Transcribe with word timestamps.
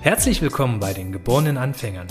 Herzlich 0.00 0.42
willkommen 0.42 0.78
bei 0.78 0.92
den 0.92 1.10
geborenen 1.10 1.56
Anfängern, 1.56 2.06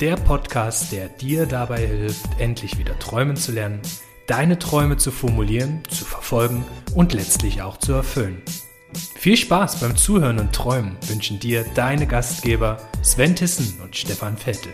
der 0.00 0.14
Podcast, 0.16 0.92
der 0.92 1.08
dir 1.08 1.46
dabei 1.46 1.86
hilft, 1.86 2.26
endlich 2.38 2.78
wieder 2.78 2.96
träumen 3.00 3.36
zu 3.36 3.50
lernen, 3.50 3.80
deine 4.28 4.58
Träume 4.58 4.96
zu 4.96 5.10
formulieren, 5.10 5.82
zu 5.88 6.04
verfolgen 6.04 6.64
und 6.94 7.14
letztlich 7.14 7.62
auch 7.62 7.78
zu 7.78 7.94
erfüllen. 7.94 8.42
Viel 9.16 9.36
Spaß 9.36 9.80
beim 9.80 9.96
Zuhören 9.96 10.38
und 10.38 10.52
Träumen 10.52 10.96
wünschen 11.08 11.40
dir 11.40 11.64
deine 11.74 12.06
Gastgeber 12.06 12.78
Sven 13.02 13.34
Tissen 13.34 13.80
und 13.82 13.96
Stefan 13.96 14.36
Vettel. 14.36 14.72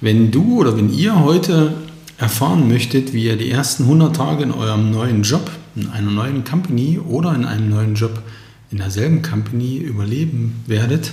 Wenn 0.00 0.30
du 0.30 0.58
oder 0.60 0.76
wenn 0.76 0.92
ihr 0.92 1.20
heute 1.20 1.74
erfahren 2.18 2.68
möchtet, 2.68 3.12
wie 3.12 3.24
ihr 3.24 3.36
die 3.36 3.50
ersten 3.50 3.84
100 3.84 4.14
Tage 4.14 4.44
in 4.44 4.52
eurem 4.52 4.90
neuen 4.90 5.22
Job, 5.22 5.50
in 5.74 5.88
einer 5.88 6.10
neuen 6.10 6.44
Company 6.44 6.98
oder 6.98 7.34
in 7.34 7.44
einem 7.44 7.68
neuen 7.68 7.94
Job 7.94 8.22
in 8.70 8.78
derselben 8.78 9.22
Company 9.22 9.78
überleben 9.78 10.62
werdet, 10.66 11.12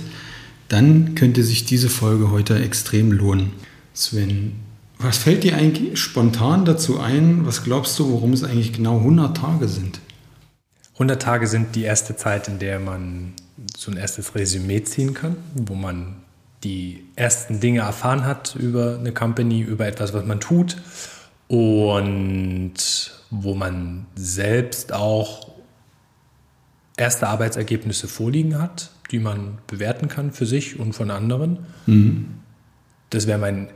dann 0.68 1.14
könnte 1.14 1.42
sich 1.42 1.64
diese 1.64 1.88
Folge 1.88 2.30
heute 2.30 2.58
extrem 2.58 3.12
lohnen. 3.12 3.52
Sven, 3.94 4.52
was 4.98 5.18
fällt 5.18 5.44
dir 5.44 5.56
eigentlich 5.56 5.98
spontan 5.98 6.64
dazu 6.64 7.00
ein? 7.00 7.46
Was 7.46 7.64
glaubst 7.64 7.98
du, 7.98 8.08
worum 8.08 8.32
es 8.32 8.44
eigentlich 8.44 8.72
genau 8.72 8.98
100 8.98 9.36
Tage 9.36 9.68
sind? 9.68 10.00
100 10.94 11.20
Tage 11.20 11.46
sind 11.46 11.74
die 11.74 11.82
erste 11.82 12.16
Zeit, 12.16 12.48
in 12.48 12.58
der 12.58 12.80
man 12.80 13.34
so 13.76 13.90
ein 13.90 13.96
erstes 13.96 14.34
Resümee 14.34 14.82
ziehen 14.82 15.12
kann, 15.12 15.36
wo 15.54 15.74
man 15.74 16.16
die 16.64 17.04
ersten 17.16 17.60
Dinge 17.60 17.80
erfahren 17.80 18.24
hat 18.24 18.56
über 18.56 18.96
eine 18.98 19.12
Company, 19.12 19.60
über 19.60 19.86
etwas, 19.86 20.12
was 20.12 20.24
man 20.24 20.40
tut 20.40 20.76
und 21.48 22.74
wo 23.30 23.54
man 23.54 24.06
selbst 24.14 24.92
auch 24.92 25.52
erste 26.96 27.28
Arbeitsergebnisse 27.28 28.08
vorliegen 28.08 28.60
hat, 28.60 28.90
die 29.10 29.18
man 29.18 29.58
bewerten 29.66 30.08
kann 30.08 30.32
für 30.32 30.46
sich 30.46 30.78
und 30.78 30.94
von 30.94 31.10
anderen. 31.10 31.66
Mhm. 31.86 32.40
Das 33.10 33.26
wäre 33.26 33.38
mein, 33.38 33.68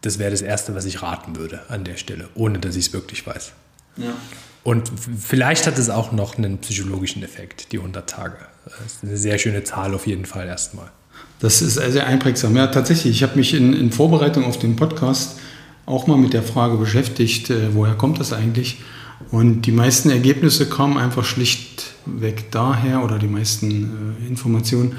das 0.00 0.18
wäre 0.18 0.30
das 0.30 0.42
Erste, 0.42 0.74
was 0.74 0.84
ich 0.84 1.02
raten 1.02 1.36
würde 1.36 1.60
an 1.68 1.84
der 1.84 1.96
Stelle, 1.96 2.28
ohne 2.34 2.58
dass 2.58 2.76
ich 2.76 2.86
es 2.86 2.92
wirklich 2.92 3.26
weiß. 3.26 3.52
Ja. 3.96 4.14
Und 4.62 4.90
vielleicht 5.18 5.66
hat 5.66 5.78
es 5.78 5.90
auch 5.90 6.12
noch 6.12 6.36
einen 6.36 6.58
psychologischen 6.58 7.22
Effekt, 7.22 7.72
die 7.72 7.78
100 7.78 8.08
Tage. 8.08 8.36
Das 8.64 8.86
ist 8.86 9.04
eine 9.04 9.16
sehr 9.16 9.38
schöne 9.38 9.64
Zahl 9.64 9.94
auf 9.94 10.06
jeden 10.06 10.26
Fall 10.26 10.46
erstmal. 10.46 10.90
Das 11.40 11.62
ist 11.62 11.74
sehr 11.74 12.06
einprägsam. 12.06 12.54
Ja, 12.54 12.66
tatsächlich. 12.66 13.16
Ich 13.16 13.22
habe 13.22 13.36
mich 13.36 13.54
in, 13.54 13.72
in, 13.72 13.90
Vorbereitung 13.90 14.44
auf 14.44 14.58
den 14.58 14.76
Podcast 14.76 15.38
auch 15.86 16.06
mal 16.06 16.18
mit 16.18 16.34
der 16.34 16.42
Frage 16.42 16.76
beschäftigt, 16.76 17.50
äh, 17.50 17.74
woher 17.74 17.94
kommt 17.94 18.20
das 18.20 18.32
eigentlich? 18.32 18.82
Und 19.30 19.62
die 19.62 19.72
meisten 19.72 20.10
Ergebnisse 20.10 20.68
kamen 20.68 20.98
einfach 20.98 21.24
schlichtweg 21.24 22.50
daher 22.50 23.02
oder 23.02 23.18
die 23.18 23.26
meisten 23.26 24.16
äh, 24.22 24.28
Informationen, 24.28 24.96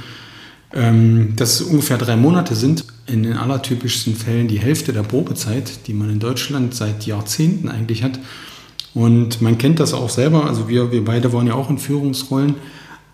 ähm, 0.73 1.33
dass 1.35 1.61
ungefähr 1.61 1.97
drei 1.97 2.15
Monate 2.15 2.55
sind. 2.55 2.85
In 3.05 3.23
den 3.23 3.33
allertypischsten 3.33 4.15
Fällen 4.15 4.47
die 4.47 4.59
Hälfte 4.59 4.93
der 4.93 5.03
Probezeit, 5.03 5.87
die 5.87 5.93
man 5.93 6.09
in 6.09 6.19
Deutschland 6.19 6.73
seit 6.73 7.05
Jahrzehnten 7.05 7.69
eigentlich 7.69 8.03
hat. 8.03 8.19
Und 8.93 9.41
man 9.41 9.57
kennt 9.57 9.79
das 9.79 9.93
auch 9.93 10.09
selber. 10.09 10.45
Also 10.45 10.67
wir, 10.69 10.91
wir 10.91 11.05
beide 11.05 11.33
waren 11.33 11.47
ja 11.47 11.53
auch 11.53 11.69
in 11.69 11.77
Führungsrollen. 11.77 12.55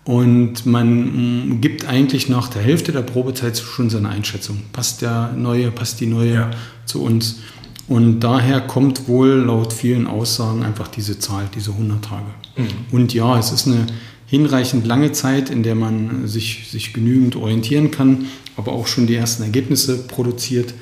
Und 0.04 0.64
man 0.64 1.50
mm, 1.50 1.60
gibt 1.60 1.86
eigentlich 1.86 2.28
nach 2.28 2.48
der 2.48 2.62
Hälfte 2.62 2.92
der 2.92 3.02
Probezeit 3.02 3.58
schon 3.58 3.90
seine 3.90 4.08
Einschätzung. 4.08 4.62
Passt 4.72 5.02
der 5.02 5.32
neue, 5.36 5.70
passt 5.70 6.00
die 6.00 6.06
neue 6.06 6.34
ja. 6.34 6.50
zu 6.86 7.02
uns? 7.02 7.40
Und 7.88 8.20
daher 8.20 8.60
kommt 8.60 9.08
wohl 9.08 9.28
laut 9.28 9.72
vielen 9.72 10.06
Aussagen 10.06 10.62
einfach 10.62 10.88
diese 10.88 11.18
Zahl, 11.18 11.48
diese 11.54 11.72
100 11.72 12.04
Tage. 12.04 12.26
Mhm. 12.56 12.66
Und 12.92 13.14
ja, 13.14 13.38
es 13.38 13.50
ist 13.50 13.66
eine 13.66 13.86
hinreichend 14.26 14.86
lange 14.86 15.12
Zeit, 15.12 15.48
in 15.48 15.62
der 15.62 15.74
man 15.74 16.28
sich, 16.28 16.68
sich 16.70 16.92
genügend 16.92 17.34
orientieren 17.34 17.90
kann, 17.90 18.26
aber 18.56 18.72
auch 18.72 18.86
schon 18.86 19.06
die 19.06 19.14
ersten 19.14 19.42
Ergebnisse 19.42 20.06
produziert 20.06 20.74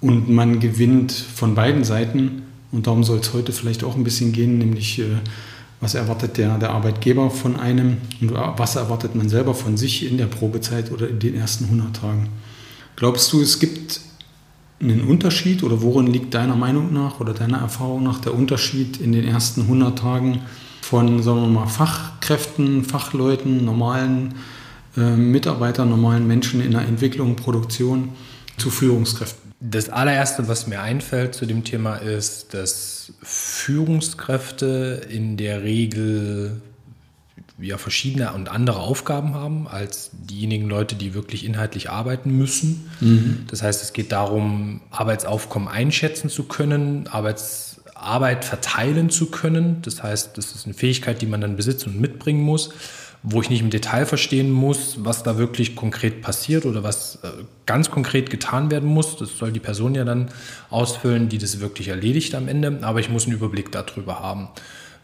und 0.00 0.30
man 0.30 0.60
gewinnt 0.60 1.12
von 1.12 1.56
beiden 1.56 1.82
Seiten. 1.82 2.42
Und 2.70 2.86
darum 2.86 3.02
soll 3.02 3.18
es 3.18 3.32
heute 3.34 3.52
vielleicht 3.52 3.82
auch 3.82 3.96
ein 3.96 4.04
bisschen 4.04 4.32
gehen, 4.32 4.58
nämlich 4.58 5.00
äh, 5.00 5.04
was 5.82 5.94
erwartet 5.94 6.38
der, 6.38 6.56
der 6.58 6.70
Arbeitgeber 6.70 7.28
von 7.28 7.58
einem 7.58 7.98
und 8.20 8.32
was 8.32 8.76
erwartet 8.76 9.16
man 9.16 9.28
selber 9.28 9.52
von 9.52 9.76
sich 9.76 10.08
in 10.08 10.16
der 10.16 10.26
Probezeit 10.26 10.92
oder 10.92 11.08
in 11.08 11.18
den 11.18 11.34
ersten 11.34 11.64
100 11.64 11.96
Tagen. 11.96 12.28
Glaubst 12.94 13.32
du, 13.32 13.42
es 13.42 13.58
gibt 13.58 14.00
einen 14.80 15.02
Unterschied 15.02 15.64
oder 15.64 15.82
worin 15.82 16.06
liegt 16.06 16.34
deiner 16.34 16.54
Meinung 16.54 16.92
nach 16.92 17.18
oder 17.18 17.34
deiner 17.34 17.58
Erfahrung 17.58 18.04
nach 18.04 18.20
der 18.20 18.32
Unterschied 18.32 19.00
in 19.00 19.10
den 19.12 19.26
ersten 19.26 19.62
100 19.62 19.98
Tagen 19.98 20.42
von, 20.82 21.20
sagen 21.20 21.40
wir 21.40 21.48
mal, 21.48 21.66
Fachkräften, 21.66 22.84
Fachleuten, 22.84 23.64
normalen 23.64 24.34
äh, 24.96 25.16
Mitarbeitern, 25.16 25.88
normalen 25.88 26.28
Menschen 26.28 26.60
in 26.60 26.70
der 26.70 26.82
Entwicklung, 26.82 27.34
Produktion 27.34 28.10
zu 28.56 28.70
Führungskräften? 28.70 29.41
Das 29.64 29.90
allererste, 29.90 30.48
was 30.48 30.66
mir 30.66 30.80
einfällt 30.80 31.36
zu 31.36 31.46
dem 31.46 31.62
Thema, 31.62 31.94
ist, 31.94 32.52
dass 32.52 33.12
Führungskräfte 33.22 35.06
in 35.08 35.36
der 35.36 35.62
Regel 35.62 36.60
ja 37.60 37.78
verschiedene 37.78 38.32
und 38.32 38.48
andere 38.48 38.80
Aufgaben 38.80 39.34
haben 39.34 39.68
als 39.68 40.10
diejenigen 40.12 40.68
Leute, 40.68 40.96
die 40.96 41.14
wirklich 41.14 41.44
inhaltlich 41.44 41.90
arbeiten 41.90 42.36
müssen. 42.36 42.90
Mhm. 43.00 43.44
Das 43.48 43.62
heißt, 43.62 43.84
es 43.84 43.92
geht 43.92 44.10
darum, 44.10 44.80
Arbeitsaufkommen 44.90 45.68
einschätzen 45.68 46.28
zu 46.28 46.42
können, 46.44 47.06
Arbeits, 47.06 47.82
Arbeit 47.94 48.44
verteilen 48.44 49.10
zu 49.10 49.26
können. 49.30 49.80
Das 49.82 50.02
heißt, 50.02 50.36
das 50.36 50.56
ist 50.56 50.64
eine 50.64 50.74
Fähigkeit, 50.74 51.22
die 51.22 51.26
man 51.26 51.40
dann 51.40 51.54
besitzt 51.54 51.86
und 51.86 52.00
mitbringen 52.00 52.42
muss, 52.42 52.70
wo 53.22 53.40
ich 53.40 53.50
nicht 53.50 53.60
im 53.60 53.70
Detail 53.70 54.04
verstehen 54.04 54.50
muss, 54.50 55.04
was 55.04 55.22
da 55.22 55.38
wirklich 55.38 55.76
konkret 55.76 56.22
passiert 56.22 56.66
oder 56.66 56.82
was 56.82 57.16
äh, 57.22 57.28
ganz 57.66 57.90
konkret 57.90 58.30
getan 58.30 58.70
werden 58.70 58.88
muss. 58.88 59.16
Das 59.16 59.38
soll 59.38 59.52
die 59.52 59.60
Person 59.60 59.94
ja 59.94 60.04
dann 60.04 60.30
ausfüllen, 60.70 61.28
die 61.28 61.38
das 61.38 61.60
wirklich 61.60 61.88
erledigt 61.88 62.34
am 62.34 62.48
Ende. 62.48 62.80
Aber 62.82 62.98
ich 62.98 63.10
muss 63.10 63.26
einen 63.26 63.36
Überblick 63.36 63.70
darüber 63.70 64.20
haben 64.20 64.48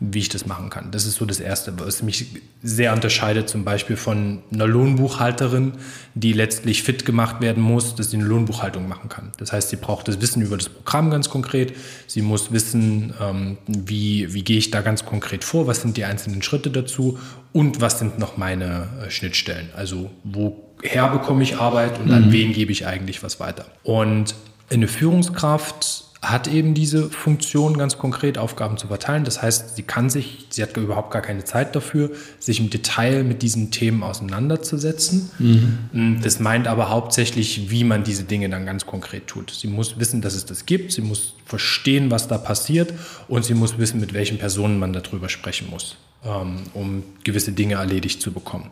wie 0.01 0.21
ich 0.21 0.29
das 0.29 0.47
machen 0.47 0.71
kann. 0.71 0.91
Das 0.93 1.07
ist 1.07 1.17
so 1.17 1.25
das 1.25 1.41
Erste, 1.41 1.73
was 1.81 2.03
mich 2.03 2.27
sehr 2.63 2.93
unterscheidet 2.93 3.49
zum 3.49 3.65
Beispiel 3.65 3.97
von 3.97 4.43
einer 4.53 4.67
Lohnbuchhalterin, 4.67 5.73
die 6.15 6.33
letztlich 6.33 6.85
fit 6.85 7.05
gemacht 7.05 7.41
werden 7.41 7.63
muss, 7.63 7.97
dass 7.97 8.11
sie 8.11 8.19
eine 8.19 8.27
Lohnbuchhaltung 8.27 8.87
machen 8.87 9.09
kann. 9.09 9.33
Das 9.39 9.53
heißt, 9.53 9.71
sie 9.71 9.77
braucht 9.77 10.07
das 10.07 10.21
Wissen 10.21 10.41
über 10.41 10.57
das 10.57 10.69
Programm 10.69 11.11
ganz 11.11 11.29
konkret. 11.31 11.75
Sie 12.07 12.23
muss 12.23 12.53
wissen, 12.53 13.13
ähm, 13.21 13.59
wie, 13.67 14.33
wie 14.33 14.43
gehe 14.43 14.59
ich 14.59 14.71
da 14.71 14.83
ganz 14.83 15.05
konkret 15.05 15.43
vor, 15.43 15.67
was 15.67 15.83
sind 15.83 15.97
die 15.97 16.05
einzelnen 16.05 16.43
Schritte 16.43 16.71
dazu 16.71 17.19
und 17.53 17.81
was 17.81 17.99
sind 17.99 18.21
noch 18.21 18.37
meine 18.37 18.89
äh, 19.05 19.11
Schnittstellen. 19.11 19.71
Also 19.77 20.11
woher 20.23 21.09
bekomme 21.09 21.43
ich 21.43 21.57
Arbeit 21.57 21.99
und 21.99 22.07
mhm. 22.07 22.15
an 22.15 22.33
wen 22.33 22.53
gebe 22.53 22.71
ich 22.71 22.87
eigentlich 22.87 23.25
was 23.25 23.41
weiter. 23.41 23.67
Und 23.83 24.37
eine 24.71 24.87
Führungskraft 24.87 26.08
hat 26.21 26.49
eben 26.49 26.75
diese 26.75 27.11
Funktion, 27.11 27.79
ganz 27.79 27.97
konkret 27.97 28.39
Aufgaben 28.39 28.77
zu 28.77 28.89
verteilen. 28.89 29.23
Das 29.25 29.41
heißt, 29.41 29.77
sie 29.77 29.83
kann 29.85 30.11
sich, 30.11 30.47
sie 30.51 30.63
hat 30.63 30.77
überhaupt 30.77 31.13
gar 31.13 31.23
keine 31.23 31.45
Zeit 31.45 31.77
dafür, 31.77 32.11
sich 32.41 32.59
im 32.59 32.71
Detail 32.71 33.23
mit 33.23 33.43
diesen 33.43 33.71
Themen 33.71 34.03
auseinanderzusetzen. 34.03 35.31
Mhm. 35.39 36.21
Das 36.23 36.41
meint 36.41 36.67
aber 36.67 36.91
hauptsächlich, 36.91 37.71
wie 37.71 37.85
man 37.85 38.03
diese 38.03 38.25
Dinge 38.25 38.49
dann 38.49 38.67
ganz 38.67 38.85
konkret 38.85 39.29
tut. 39.29 39.53
Sie 39.53 39.69
muss 39.69 39.99
wissen, 40.01 40.21
dass 40.21 40.35
es 40.35 40.45
das 40.45 40.67
gibt, 40.67 40.91
sie 40.91 41.03
muss 41.03 41.35
verstehen, 41.45 42.11
was 42.11 42.27
da 42.27 42.37
passiert 42.37 42.93
und 43.29 43.45
sie 43.45 43.55
muss 43.55 43.79
wissen, 43.79 44.01
mit 44.01 44.13
welchen 44.13 44.39
Personen 44.39 44.81
man 44.81 44.93
darüber 44.93 45.29
sprechen 45.29 45.71
muss, 45.71 45.97
ähm, 46.25 46.65
um 46.75 47.05
gewisse 47.23 47.53
Dinge 47.53 47.75
erledigt 47.75 48.21
zu 48.21 48.33
bekommen. 48.33 48.71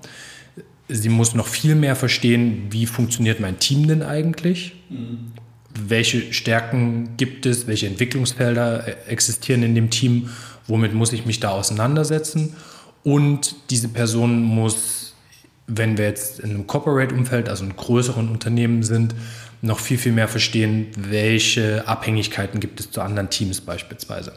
Sie 0.88 1.08
muss 1.08 1.34
noch 1.34 1.46
viel 1.46 1.76
mehr 1.76 1.94
verstehen, 1.94 2.66
wie 2.70 2.86
funktioniert 2.86 3.38
mein 3.38 3.60
Team 3.60 3.86
denn 3.86 4.02
eigentlich? 4.02 4.74
Mhm 4.88 5.32
welche 5.78 6.32
Stärken 6.32 7.16
gibt 7.16 7.46
es, 7.46 7.66
welche 7.66 7.86
Entwicklungsfelder 7.86 8.88
äh, 8.88 8.94
existieren 9.08 9.62
in 9.62 9.74
dem 9.74 9.90
Team, 9.90 10.30
womit 10.66 10.94
muss 10.94 11.12
ich 11.12 11.26
mich 11.26 11.40
da 11.40 11.50
auseinandersetzen. 11.50 12.54
Und 13.04 13.54
diese 13.70 13.88
Person 13.88 14.42
muss, 14.42 15.14
wenn 15.66 15.96
wir 15.98 16.06
jetzt 16.06 16.40
in 16.40 16.50
einem 16.50 16.66
Corporate-Umfeld, 16.66 17.48
also 17.48 17.64
in 17.64 17.76
größeren 17.76 18.28
Unternehmen 18.28 18.82
sind, 18.82 19.14
noch 19.62 19.78
viel, 19.78 19.98
viel 19.98 20.12
mehr 20.12 20.28
verstehen, 20.28 20.88
welche 20.96 21.86
Abhängigkeiten 21.86 22.60
gibt 22.60 22.80
es 22.80 22.90
zu 22.90 23.00
anderen 23.00 23.30
Teams 23.30 23.60
beispielsweise. 23.60 24.32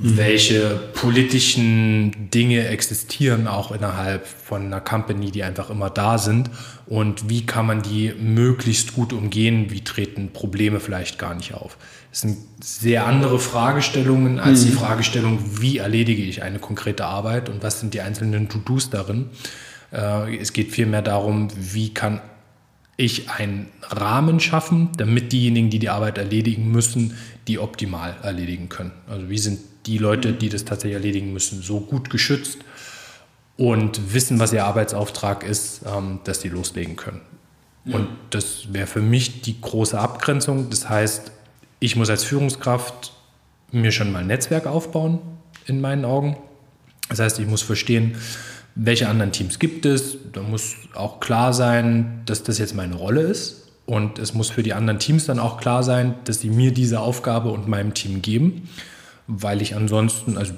Mhm. 0.00 0.16
Welche 0.16 0.80
politischen 0.94 2.30
Dinge 2.30 2.68
existieren 2.68 3.46
auch 3.48 3.72
innerhalb 3.72 4.26
von 4.26 4.66
einer 4.66 4.80
Company, 4.80 5.30
die 5.30 5.42
einfach 5.42 5.70
immer 5.70 5.90
da 5.90 6.18
sind 6.18 6.50
und 6.86 7.28
wie 7.28 7.44
kann 7.44 7.66
man 7.66 7.82
die 7.82 8.14
möglichst 8.18 8.94
gut 8.94 9.12
umgehen? 9.12 9.70
Wie 9.70 9.82
treten 9.82 10.32
Probleme 10.32 10.80
vielleicht 10.80 11.18
gar 11.18 11.34
nicht 11.34 11.54
auf? 11.54 11.78
Das 12.10 12.22
sind 12.22 12.38
sehr 12.60 13.06
andere 13.06 13.38
Fragestellungen 13.38 14.38
als 14.38 14.62
mhm. 14.62 14.66
die 14.66 14.72
Fragestellung, 14.72 15.38
wie 15.60 15.78
erledige 15.78 16.22
ich 16.22 16.42
eine 16.42 16.58
konkrete 16.58 17.04
Arbeit 17.04 17.48
und 17.48 17.62
was 17.62 17.80
sind 17.80 17.94
die 17.94 18.00
einzelnen 18.00 18.48
To-Dos 18.48 18.90
darin. 18.90 19.26
Äh, 19.92 20.36
es 20.36 20.52
geht 20.52 20.70
vielmehr 20.70 21.02
darum, 21.02 21.48
wie 21.56 21.92
kann 21.92 22.20
ich 22.96 23.30
einen 23.30 23.68
Rahmen 23.82 24.40
schaffen, 24.40 24.90
damit 24.96 25.32
diejenigen, 25.32 25.70
die 25.70 25.78
die 25.78 25.88
Arbeit 25.88 26.18
erledigen 26.18 26.70
müssen, 26.70 27.16
die 27.46 27.58
optimal 27.58 28.16
erledigen 28.22 28.68
können. 28.68 28.90
Also 29.08 29.30
wie 29.30 29.38
sind 29.38 29.60
die 29.88 29.98
Leute, 29.98 30.32
die 30.32 30.48
das 30.48 30.64
tatsächlich 30.64 30.94
erledigen 30.94 31.32
müssen, 31.32 31.62
so 31.62 31.80
gut 31.80 32.10
geschützt 32.10 32.58
und 33.56 34.14
wissen, 34.14 34.38
was 34.38 34.52
ihr 34.52 34.64
Arbeitsauftrag 34.64 35.44
ist, 35.44 35.80
ähm, 35.86 36.20
dass 36.24 36.40
die 36.40 36.48
loslegen 36.48 36.96
können. 36.96 37.20
Ja. 37.84 37.96
Und 37.96 38.08
das 38.30 38.72
wäre 38.72 38.86
für 38.86 39.00
mich 39.00 39.42
die 39.42 39.60
große 39.60 39.98
Abgrenzung. 39.98 40.70
Das 40.70 40.88
heißt, 40.88 41.32
ich 41.80 41.96
muss 41.96 42.10
als 42.10 42.24
Führungskraft 42.24 43.12
mir 43.72 43.92
schon 43.92 44.12
mal 44.12 44.20
ein 44.20 44.26
Netzwerk 44.26 44.66
aufbauen, 44.66 45.20
in 45.66 45.80
meinen 45.80 46.04
Augen. 46.04 46.36
Das 47.08 47.18
heißt, 47.18 47.38
ich 47.38 47.46
muss 47.46 47.62
verstehen, 47.62 48.16
welche 48.74 49.08
anderen 49.08 49.32
Teams 49.32 49.58
gibt 49.58 49.86
es. 49.86 50.18
Da 50.32 50.42
muss 50.42 50.76
auch 50.94 51.20
klar 51.20 51.52
sein, 51.52 52.22
dass 52.26 52.42
das 52.42 52.58
jetzt 52.58 52.74
meine 52.74 52.94
Rolle 52.94 53.22
ist. 53.22 53.68
Und 53.86 54.18
es 54.18 54.34
muss 54.34 54.50
für 54.50 54.62
die 54.62 54.74
anderen 54.74 54.98
Teams 54.98 55.26
dann 55.26 55.38
auch 55.38 55.58
klar 55.58 55.82
sein, 55.82 56.14
dass 56.24 56.40
sie 56.40 56.50
mir 56.50 56.72
diese 56.72 57.00
Aufgabe 57.00 57.50
und 57.50 57.68
meinem 57.68 57.94
Team 57.94 58.20
geben, 58.20 58.68
weil 59.28 59.62
ich 59.62 59.76
ansonsten, 59.76 60.36
also 60.36 60.54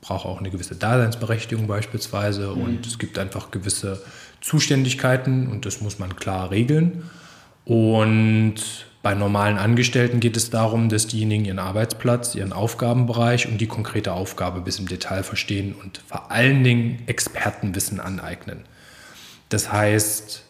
brauche 0.00 0.28
auch 0.28 0.38
eine 0.38 0.50
gewisse 0.50 0.76
Daseinsberechtigung 0.76 1.66
beispielsweise 1.66 2.48
mhm. 2.48 2.62
und 2.62 2.86
es 2.86 2.98
gibt 2.98 3.18
einfach 3.18 3.50
gewisse 3.50 4.02
Zuständigkeiten 4.40 5.48
und 5.48 5.66
das 5.66 5.80
muss 5.80 5.98
man 5.98 6.14
klar 6.14 6.50
regeln. 6.50 7.10
Und 7.64 8.56
bei 9.02 9.14
normalen 9.14 9.56
Angestellten 9.56 10.20
geht 10.20 10.36
es 10.36 10.50
darum, 10.50 10.90
dass 10.90 11.06
diejenigen 11.06 11.46
ihren 11.46 11.58
Arbeitsplatz, 11.58 12.34
ihren 12.34 12.52
Aufgabenbereich 12.52 13.48
und 13.48 13.58
die 13.58 13.66
konkrete 13.66 14.12
Aufgabe 14.12 14.60
bis 14.60 14.78
im 14.78 14.86
Detail 14.86 15.22
verstehen 15.22 15.74
und 15.74 16.02
vor 16.06 16.30
allen 16.30 16.62
Dingen 16.62 17.02
Expertenwissen 17.06 18.00
aneignen. 18.00 18.60
Das 19.48 19.72
heißt, 19.72 20.42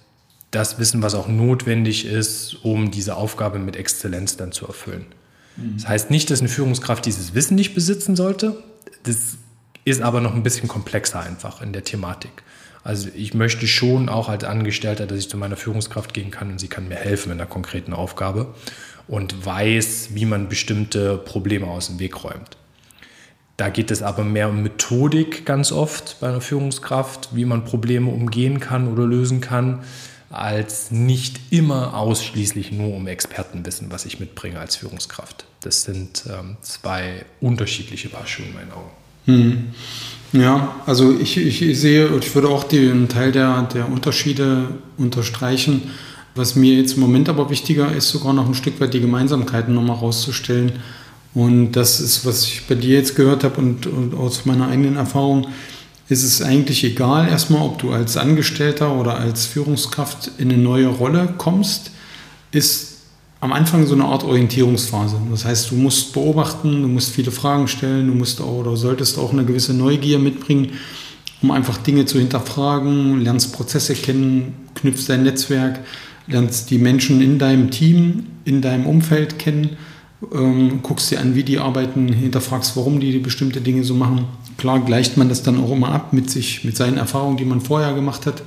das 0.50 0.78
Wissen, 0.78 1.02
was 1.02 1.14
auch 1.14 1.28
notwendig 1.28 2.06
ist, 2.06 2.64
um 2.64 2.90
diese 2.90 3.16
Aufgabe 3.16 3.58
mit 3.60 3.76
Exzellenz 3.76 4.36
dann 4.36 4.50
zu 4.50 4.66
erfüllen. 4.66 5.06
Mhm. 5.56 5.74
Das 5.76 5.88
heißt 5.88 6.10
nicht, 6.10 6.30
dass 6.30 6.40
eine 6.40 6.48
Führungskraft 6.48 7.06
dieses 7.06 7.34
Wissen 7.34 7.54
nicht 7.54 7.74
besitzen 7.74 8.16
sollte. 8.16 8.62
Das 9.04 9.36
ist 9.84 10.02
aber 10.02 10.20
noch 10.20 10.34
ein 10.34 10.42
bisschen 10.42 10.68
komplexer 10.68 11.20
einfach 11.20 11.60
in 11.60 11.72
der 11.72 11.84
Thematik. 11.84 12.42
Also 12.82 13.08
ich 13.14 13.32
möchte 13.32 13.66
schon 13.66 14.08
auch 14.08 14.28
als 14.28 14.44
Angestellter, 14.44 15.06
dass 15.06 15.18
ich 15.18 15.30
zu 15.30 15.38
meiner 15.38 15.56
Führungskraft 15.56 16.12
gehen 16.12 16.30
kann 16.30 16.50
und 16.50 16.58
sie 16.58 16.68
kann 16.68 16.88
mir 16.88 16.96
helfen 16.96 17.32
in 17.32 17.38
der 17.38 17.46
konkreten 17.46 17.94
Aufgabe 17.94 18.54
und 19.08 19.44
weiß, 19.44 20.10
wie 20.12 20.26
man 20.26 20.48
bestimmte 20.48 21.16
Probleme 21.16 21.66
aus 21.66 21.86
dem 21.86 21.98
Weg 21.98 22.24
räumt. 22.24 22.56
Da 23.56 23.68
geht 23.68 23.90
es 23.90 24.02
aber 24.02 24.24
mehr 24.24 24.48
um 24.48 24.62
Methodik 24.62 25.46
ganz 25.46 25.70
oft 25.70 26.18
bei 26.20 26.28
einer 26.28 26.40
Führungskraft, 26.40 27.30
wie 27.32 27.44
man 27.44 27.64
Probleme 27.64 28.10
umgehen 28.10 28.60
kann 28.60 28.92
oder 28.92 29.06
lösen 29.06 29.40
kann, 29.40 29.80
als 30.36 30.90
nicht 30.90 31.40
immer 31.50 31.94
ausschließlich 31.94 32.72
nur 32.72 32.94
um 32.94 33.06
Expertenwissen, 33.06 33.90
was 33.90 34.04
ich 34.04 34.20
mitbringe 34.20 34.58
als 34.58 34.76
Führungskraft. 34.76 35.44
Das 35.60 35.82
sind 35.82 36.24
ähm, 36.28 36.56
zwei 36.60 37.24
unterschiedliche 37.40 38.08
Paar 38.08 38.26
Schuhe 38.26 38.46
in 38.46 38.54
meinen 38.54 38.72
Augen. 38.72 38.90
Hm. 39.26 39.64
Ja, 40.32 40.74
also 40.86 41.16
ich, 41.18 41.36
ich 41.36 41.78
sehe, 41.78 42.08
ich 42.18 42.34
würde 42.34 42.48
auch 42.48 42.64
den 42.64 43.08
Teil 43.08 43.32
der, 43.32 43.62
der 43.62 43.90
Unterschiede 43.90 44.68
unterstreichen. 44.98 45.82
Was 46.34 46.56
mir 46.56 46.74
jetzt 46.74 46.94
im 46.94 47.00
Moment 47.00 47.28
aber 47.28 47.48
wichtiger 47.50 47.94
ist, 47.94 48.08
sogar 48.08 48.32
noch 48.32 48.46
ein 48.46 48.54
Stück 48.54 48.80
weit 48.80 48.92
die 48.92 49.00
Gemeinsamkeiten 49.00 49.72
nochmal 49.72 49.96
rauszustellen. 49.96 50.72
Und 51.32 51.72
das 51.72 52.00
ist, 52.00 52.26
was 52.26 52.44
ich 52.44 52.66
bei 52.66 52.74
dir 52.74 52.98
jetzt 52.98 53.14
gehört 53.14 53.44
habe 53.44 53.60
und, 53.60 53.86
und 53.86 54.14
aus 54.14 54.44
meiner 54.44 54.68
eigenen 54.68 54.96
Erfahrung, 54.96 55.48
ist 56.08 56.22
es 56.22 56.42
eigentlich 56.42 56.84
egal 56.84 57.28
erstmal, 57.28 57.62
ob 57.62 57.78
du 57.78 57.92
als 57.92 58.16
Angestellter 58.16 58.94
oder 58.94 59.18
als 59.18 59.46
Führungskraft 59.46 60.32
in 60.38 60.50
eine 60.50 60.62
neue 60.62 60.88
Rolle 60.88 61.34
kommst, 61.38 61.92
ist 62.50 62.94
am 63.40 63.52
Anfang 63.52 63.86
so 63.86 63.94
eine 63.94 64.04
Art 64.04 64.24
Orientierungsphase. 64.24 65.16
Das 65.30 65.44
heißt, 65.44 65.70
du 65.70 65.76
musst 65.76 66.12
beobachten, 66.12 66.82
du 66.82 66.88
musst 66.88 67.10
viele 67.10 67.30
Fragen 67.30 67.68
stellen, 67.68 68.06
du 68.06 68.14
musst 68.14 68.40
auch, 68.40 68.60
oder 68.60 68.76
solltest 68.76 69.18
auch 69.18 69.32
eine 69.32 69.44
gewisse 69.44 69.74
Neugier 69.74 70.18
mitbringen, 70.18 70.70
um 71.42 71.50
einfach 71.50 71.76
Dinge 71.78 72.06
zu 72.06 72.18
hinterfragen, 72.18 73.20
lernst 73.20 73.52
Prozesse 73.52 73.94
kennen, 73.94 74.54
knüpfst 74.74 75.08
dein 75.08 75.24
Netzwerk, 75.24 75.80
lernst 76.26 76.70
die 76.70 76.78
Menschen 76.78 77.20
in 77.20 77.38
deinem 77.38 77.70
Team, 77.70 78.28
in 78.46 78.62
deinem 78.62 78.86
Umfeld 78.86 79.38
kennen, 79.38 79.76
ähm, 80.32 80.80
guckst 80.82 81.10
dir 81.10 81.20
an, 81.20 81.34
wie 81.34 81.42
die 81.42 81.58
arbeiten, 81.58 82.08
hinterfragst, 82.08 82.76
warum 82.76 82.98
die 83.00 83.18
bestimmte 83.18 83.60
Dinge 83.60 83.84
so 83.84 83.94
machen. 83.94 84.24
Klar 84.56 84.84
gleicht 84.84 85.16
man 85.16 85.28
das 85.28 85.42
dann 85.42 85.62
auch 85.62 85.72
immer 85.72 85.90
ab 85.90 86.12
mit 86.12 86.30
sich, 86.30 86.64
mit 86.64 86.76
seinen 86.76 86.96
Erfahrungen, 86.96 87.36
die 87.36 87.44
man 87.44 87.60
vorher 87.60 87.94
gemacht 87.94 88.26
hat 88.26 88.42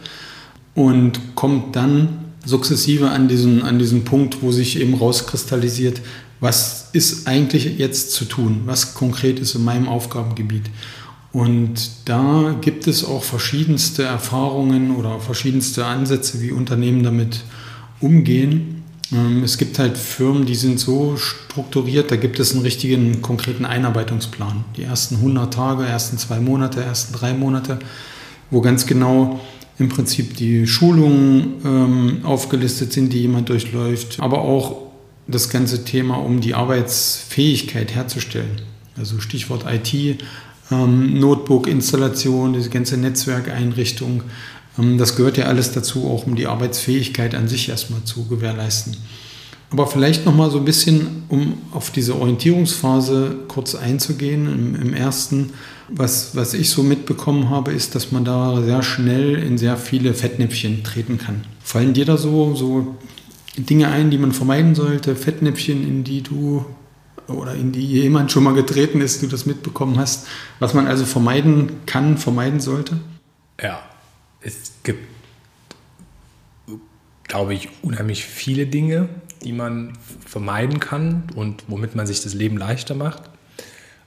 und 0.75 1.35
kommt 1.35 1.75
dann 1.75 2.25
sukzessive 2.45 3.09
an 3.09 3.27
diesen, 3.27 3.61
an 3.63 3.79
diesen 3.79 4.03
Punkt, 4.03 4.41
wo 4.41 4.51
sich 4.51 4.79
eben 4.79 4.93
rauskristallisiert, 4.93 6.01
was 6.39 6.89
ist 6.93 7.27
eigentlich 7.27 7.77
jetzt 7.77 8.11
zu 8.11 8.25
tun, 8.25 8.61
was 8.65 8.93
konkret 8.93 9.39
ist 9.39 9.55
in 9.55 9.65
meinem 9.65 9.87
Aufgabengebiet. 9.87 10.69
Und 11.33 11.91
da 12.05 12.55
gibt 12.61 12.87
es 12.87 13.03
auch 13.03 13.23
verschiedenste 13.23 14.03
Erfahrungen 14.03 14.95
oder 14.95 15.19
verschiedenste 15.19 15.85
Ansätze, 15.85 16.41
wie 16.41 16.51
Unternehmen 16.51 17.03
damit 17.03 17.43
umgehen. 17.99 18.76
Ähm, 19.11 19.43
es 19.43 19.57
gibt 19.57 19.79
halt 19.79 19.97
Firmen, 19.97 20.45
die 20.45 20.55
sind 20.55 20.79
so 20.79 21.17
strukturiert, 21.17 22.11
da 22.11 22.15
gibt 22.15 22.39
es 22.39 22.53
einen 22.53 22.63
richtigen 22.63 23.21
konkreten 23.21 23.65
Einarbeitungsplan. 23.65 24.65
Die 24.75 24.83
ersten 24.83 25.15
100 25.15 25.53
Tage, 25.53 25.85
ersten 25.85 26.17
zwei 26.17 26.39
Monate, 26.39 26.81
ersten 26.81 27.13
drei 27.13 27.33
Monate, 27.33 27.79
wo 28.51 28.61
ganz 28.61 28.85
genau 28.85 29.39
im 29.79 29.89
Prinzip 29.89 30.35
die 30.35 30.65
Schulungen 30.67 31.53
ähm, 31.63 32.19
aufgelistet 32.23 32.93
sind, 32.93 33.13
die 33.13 33.21
jemand 33.21 33.49
durchläuft, 33.49 34.19
aber 34.19 34.41
auch 34.41 34.87
das 35.27 35.49
ganze 35.49 35.83
Thema, 35.83 36.15
um 36.15 36.41
die 36.41 36.55
Arbeitsfähigkeit 36.55 37.93
herzustellen. 37.93 38.61
Also 38.97 39.19
Stichwort 39.19 39.65
IT, 39.69 40.23
ähm, 40.71 41.19
Notebook-Installation, 41.19 42.53
diese 42.53 42.69
ganze 42.69 42.97
Netzwerkeinrichtung. 42.97 44.23
Ähm, 44.77 44.97
das 44.97 45.15
gehört 45.15 45.37
ja 45.37 45.45
alles 45.45 45.71
dazu, 45.71 46.07
auch 46.07 46.25
um 46.27 46.35
die 46.35 46.47
Arbeitsfähigkeit 46.47 47.35
an 47.35 47.47
sich 47.47 47.69
erstmal 47.69 48.03
zu 48.03 48.25
gewährleisten. 48.25 48.97
Aber 49.69 49.87
vielleicht 49.87 50.25
nochmal 50.25 50.49
so 50.49 50.59
ein 50.59 50.65
bisschen, 50.65 51.23
um 51.27 51.57
auf 51.71 51.91
diese 51.91 52.15
Orientierungsphase 52.15 53.35
kurz 53.49 53.75
einzugehen, 53.75 54.47
im, 54.47 54.81
im 54.81 54.93
ersten 54.93 55.51
was, 55.89 56.35
was 56.35 56.53
ich 56.53 56.69
so 56.69 56.83
mitbekommen 56.83 57.49
habe, 57.49 57.71
ist, 57.71 57.95
dass 57.95 58.11
man 58.11 58.25
da 58.25 58.61
sehr 58.61 58.83
schnell 58.83 59.35
in 59.35 59.57
sehr 59.57 59.77
viele 59.77 60.13
Fettnäpfchen 60.13 60.83
treten 60.83 61.17
kann. 61.17 61.43
Fallen 61.63 61.93
dir 61.93 62.05
da 62.05 62.17
so, 62.17 62.55
so 62.55 62.95
Dinge 63.57 63.87
ein, 63.87 64.11
die 64.11 64.17
man 64.17 64.33
vermeiden 64.33 64.75
sollte? 64.75 65.15
Fettnäpfchen, 65.15 65.87
in 65.87 66.03
die 66.03 66.23
du 66.23 66.65
oder 67.27 67.55
in 67.55 67.71
die 67.71 67.85
jemand 67.85 68.31
schon 68.31 68.43
mal 68.43 68.53
getreten 68.53 69.01
ist, 69.01 69.21
du 69.21 69.27
das 69.27 69.45
mitbekommen 69.45 69.97
hast, 69.97 70.27
was 70.59 70.73
man 70.73 70.87
also 70.87 71.05
vermeiden 71.05 71.71
kann, 71.85 72.17
vermeiden 72.17 72.59
sollte? 72.59 72.97
Ja, 73.61 73.79
es 74.47 74.71
gibt, 74.83 75.05
glaube 77.23 77.53
ich, 77.53 77.69
unheimlich 77.81 78.23
viele 78.23 78.65
Dinge, 78.65 79.09
die 79.43 79.51
man 79.51 79.93
vermeiden 80.25 80.79
kann 80.79 81.23
und 81.35 81.65
womit 81.67 81.95
man 81.95 82.07
sich 82.07 82.21
das 82.21 82.33
Leben 82.33 82.57
leichter 82.57 82.95
macht. 82.95 83.23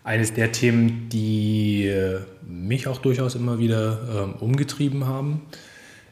Eines 0.02 0.32
der 0.32 0.50
Themen, 0.50 1.10
die 1.10 1.84
äh, 1.86 2.20
mich 2.42 2.88
auch 2.88 2.98
durchaus 2.98 3.34
immer 3.34 3.58
wieder 3.58 4.34
äh, 4.40 4.42
umgetrieben 4.42 5.06
haben, 5.06 5.42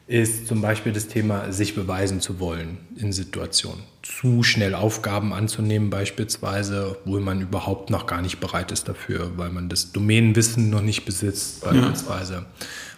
ist 0.05 0.47
zum 0.47 0.61
Beispiel 0.61 0.93
das 0.93 1.07
Thema, 1.07 1.51
sich 1.51 1.75
beweisen 1.75 2.21
zu 2.21 2.39
wollen 2.39 2.77
in 2.95 3.11
Situationen. 3.11 3.83
Zu 4.03 4.43
schnell 4.43 4.75
Aufgaben 4.75 5.33
anzunehmen 5.33 5.89
beispielsweise, 5.89 6.97
obwohl 6.99 7.19
man 7.19 7.41
überhaupt 7.41 7.89
noch 7.89 8.05
gar 8.05 8.21
nicht 8.21 8.39
bereit 8.39 8.71
ist 8.71 8.87
dafür, 8.87 9.31
weil 9.37 9.49
man 9.49 9.69
das 9.69 9.91
Domänenwissen 9.91 10.69
noch 10.69 10.81
nicht 10.81 11.05
besitzt 11.05 11.61
beispielsweise, 11.61 12.33
ja. 12.33 12.45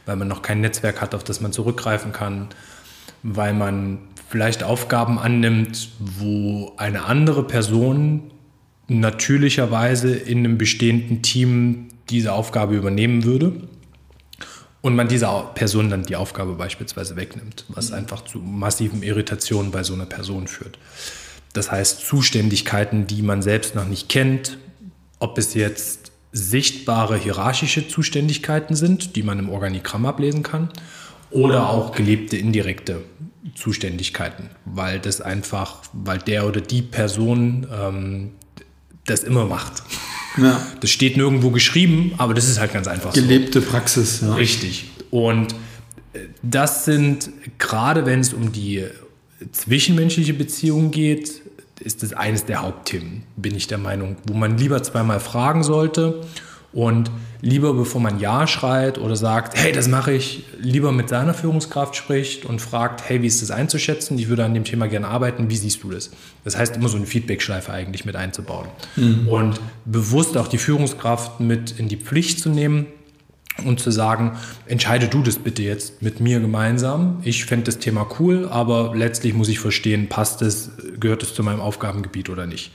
Weil 0.06 0.16
man 0.16 0.28
noch 0.28 0.42
kein 0.42 0.62
Netzwerk 0.62 1.02
hat, 1.02 1.16
auf 1.16 1.24
das 1.24 1.42
man 1.42 1.52
zurückgreifen 1.52 2.12
kann, 2.12 2.50
weil 3.24 3.54
man 3.54 4.00
vielleicht 4.30 4.64
Aufgaben 4.64 5.20
annimmt, 5.20 5.90
wo 6.00 6.74
eine 6.78 7.06
andere 7.06 7.44
Person 7.44 8.32
natürlicherweise 8.88 10.16
in 10.16 10.40
einem 10.40 10.58
bestehenden 10.58 11.22
Team 11.22 11.90
diese 12.10 12.34
Aufgabe 12.34 12.76
übernehmen 12.76 13.24
würde 13.24 13.54
und 14.82 14.96
man 14.96 15.08
dieser 15.08 15.52
Person 15.54 15.90
dann 15.90 16.04
die 16.04 16.16
Aufgabe 16.16 16.54
beispielsweise 16.54 17.16
wegnimmt, 17.16 17.66
was 17.70 17.90
mhm. 17.90 17.98
einfach 17.98 18.26
zu 18.26 18.40
massiven 18.40 19.04
Irritationen 19.04 19.72
bei 19.72 19.84
so 19.84 19.94
einer 19.94 20.06
Person 20.06 20.48
führt. 20.48 20.78
Das 21.54 21.72
heißt, 21.72 22.06
Zuständigkeiten, 22.06 23.08
die 23.08 23.22
man 23.22 23.42
selbst 23.42 23.76
noch 23.76 23.88
nicht 23.88 24.10
kennt, 24.10 24.58
ob 25.20 25.38
es 25.38 25.54
jetzt 25.54 26.01
sichtbare 26.32 27.18
hierarchische 27.18 27.88
Zuständigkeiten 27.88 28.76
sind, 28.76 29.16
die 29.16 29.24
man 29.24 29.40
im 29.40 29.50
Organigramm 29.50 30.06
ablesen 30.06 30.44
kann, 30.44 30.70
oder 31.30 31.70
auch 31.70 31.94
gelebte 31.94 32.38
indirekte 32.38 33.04
Zuständigkeiten, 33.56 34.50
weil 34.66 35.00
das 35.00 35.22
einfach, 35.22 35.82
weil 35.94 36.20
der 36.20 36.48
oder 36.48 36.62
die 36.62 36.82
Person 36.82 37.68
ähm, 37.72 38.32
das 39.06 39.24
immer 39.24 39.46
macht. 39.46 39.84
Ja. 40.38 40.66
Das 40.80 40.90
steht 40.90 41.18
nirgendwo 41.18 41.52
geschrieben, 41.52 42.14
aber 42.18 42.34
das 42.34 42.48
ist 42.48 42.60
halt 42.60 42.72
ganz 42.72 42.88
einfach 42.88 43.14
Gelebte 43.14 43.62
so. 43.62 43.70
Praxis, 43.70 44.22
ja. 44.22 44.34
Richtig. 44.36 44.90
Und 45.10 45.54
äh, 46.14 46.20
das 46.42 46.86
sind, 46.86 47.30
gerade 47.58 48.06
wenn 48.06 48.20
es 48.22 48.34
um 48.34 48.52
die 48.52 48.86
zwischenmenschliche 49.52 50.34
Beziehungen 50.34 50.92
geht, 50.92 51.41
ist 51.82 52.04
das 52.04 52.14
eines 52.14 52.46
der 52.46 52.62
Hauptthemen, 52.62 53.24
bin 53.36 53.56
ich 53.56 53.68
der 53.68 53.78
Meinung, 53.78 54.16
wo 54.26 54.34
man 54.34 54.58
lieber 54.58 54.82
zweimal 54.84 55.20
fragen 55.20 55.64
sollte 55.64 56.22
und 56.74 57.12
lieber 57.42 57.74
bevor 57.74 58.00
man 58.00 58.20
Ja 58.20 58.48
schreit 58.48 58.98
oder 58.98 59.16
sagt, 59.16 59.58
hey, 59.58 59.72
das 59.72 59.88
mache 59.88 60.14
ich, 60.14 60.46
lieber 60.60 60.92
mit 60.92 61.10
seiner 61.10 61.34
Führungskraft 61.34 61.96
spricht 61.96 62.46
und 62.46 62.62
fragt, 62.62 63.10
hey, 63.10 63.22
wie 63.22 63.28
ist 63.28 63.42
das 63.42 63.52
einzuschätzen? 63.52 64.18
Ich 64.18 64.30
würde 64.30 64.46
an 64.46 64.54
dem 64.54 64.64
Thema 64.64 64.88
gerne 64.88 65.08
arbeiten, 65.08 65.50
wie 65.50 65.58
siehst 65.58 65.84
du 65.84 65.92
das? 65.92 66.12
Das 66.44 66.58
heißt, 66.58 66.78
immer 66.78 66.88
so 66.88 66.98
eine 66.98 67.06
Feedback-Schleife 67.06 67.74
eigentlich 67.74 68.06
mit 68.06 68.16
einzubauen 68.16 68.68
mhm. 68.96 69.28
und 69.28 69.60
bewusst 69.86 70.38
auch 70.38 70.48
die 70.48 70.60
Führungskraft 70.60 71.40
mit 71.40 71.72
in 71.78 71.90
die 71.90 71.98
Pflicht 71.98 72.40
zu 72.40 72.50
nehmen 72.50 72.86
und 73.66 73.80
zu 73.80 73.92
sagen, 73.92 74.38
entscheide 74.66 75.08
du 75.08 75.22
das 75.22 75.38
bitte 75.38 75.64
jetzt 75.64 76.02
mit 76.02 76.20
mir 76.20 76.40
gemeinsam. 76.40 77.20
Ich 77.24 77.46
fände 77.46 77.66
das 77.66 77.80
Thema 77.80 78.08
cool, 78.20 78.48
aber 78.50 78.94
letztlich 78.96 79.34
muss 79.34 79.50
ich 79.50 79.60
verstehen, 79.60 80.10
passt 80.10 80.42
es, 80.42 80.72
gehört 81.00 81.24
es 81.24 81.34
zu 81.34 81.44
meinem 81.44 81.60
Aufgabengebiet 81.60 82.30
oder 82.30 82.48
nicht. 82.48 82.72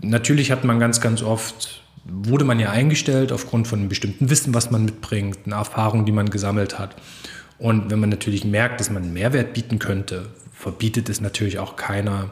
Natürlich 0.00 0.50
hat 0.50 0.64
man 0.64 0.78
ganz, 0.80 1.00
ganz 1.00 1.22
oft 1.22 1.82
wurde 2.04 2.44
man 2.44 2.58
ja 2.58 2.70
eingestellt 2.70 3.32
aufgrund 3.32 3.68
von 3.68 3.80
einem 3.80 3.88
bestimmten 3.88 4.30
Wissen, 4.30 4.54
was 4.54 4.70
man 4.70 4.84
mitbringt, 4.84 5.40
einer 5.46 5.56
Erfahrung, 5.56 6.06
die 6.06 6.12
man 6.12 6.30
gesammelt 6.30 6.78
hat. 6.78 6.96
Und 7.58 7.90
wenn 7.90 8.00
man 8.00 8.08
natürlich 8.08 8.44
merkt, 8.44 8.80
dass 8.80 8.90
man 8.90 9.02
einen 9.02 9.12
Mehrwert 9.12 9.52
bieten 9.52 9.78
könnte, 9.78 10.26
verbietet 10.52 11.08
es 11.08 11.20
natürlich 11.20 11.58
auch 11.58 11.76
keiner, 11.76 12.30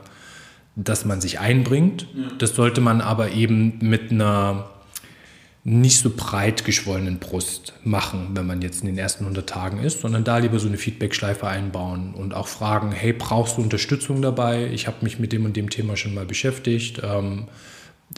dass 0.75 1.05
man 1.05 1.21
sich 1.21 1.39
einbringt. 1.39 2.07
Ja. 2.15 2.29
Das 2.39 2.55
sollte 2.55 2.81
man 2.81 3.01
aber 3.01 3.33
eben 3.33 3.79
mit 3.81 4.11
einer 4.11 4.71
nicht 5.69 6.01
so 6.01 6.11
breit 6.17 6.65
geschwollenen 6.65 7.19
Brust 7.19 7.75
machen, 7.85 8.31
wenn 8.33 8.47
man 8.47 8.63
jetzt 8.63 8.81
in 8.81 8.87
den 8.87 8.97
ersten 8.97 9.25
100 9.25 9.47
Tagen 9.47 9.81
ist, 9.81 10.01
sondern 10.01 10.25
da 10.25 10.39
lieber 10.39 10.59
so 10.59 10.67
eine 10.67 10.79
Feedback-Schleife 10.79 11.47
einbauen 11.47 12.15
und 12.15 12.33
auch 12.33 12.49
fragen, 12.49 12.91
hey, 12.93 13.13
brauchst 13.13 13.59
du 13.59 13.63
Unterstützung 13.63 14.23
dabei? 14.23 14.69
Ich 14.73 14.87
habe 14.87 14.97
mich 15.03 15.19
mit 15.19 15.33
dem 15.33 15.45
und 15.45 15.57
dem 15.57 15.69
Thema 15.69 15.97
schon 15.97 16.15
mal 16.15 16.25
beschäftigt. 16.25 17.03
Ähm, 17.05 17.49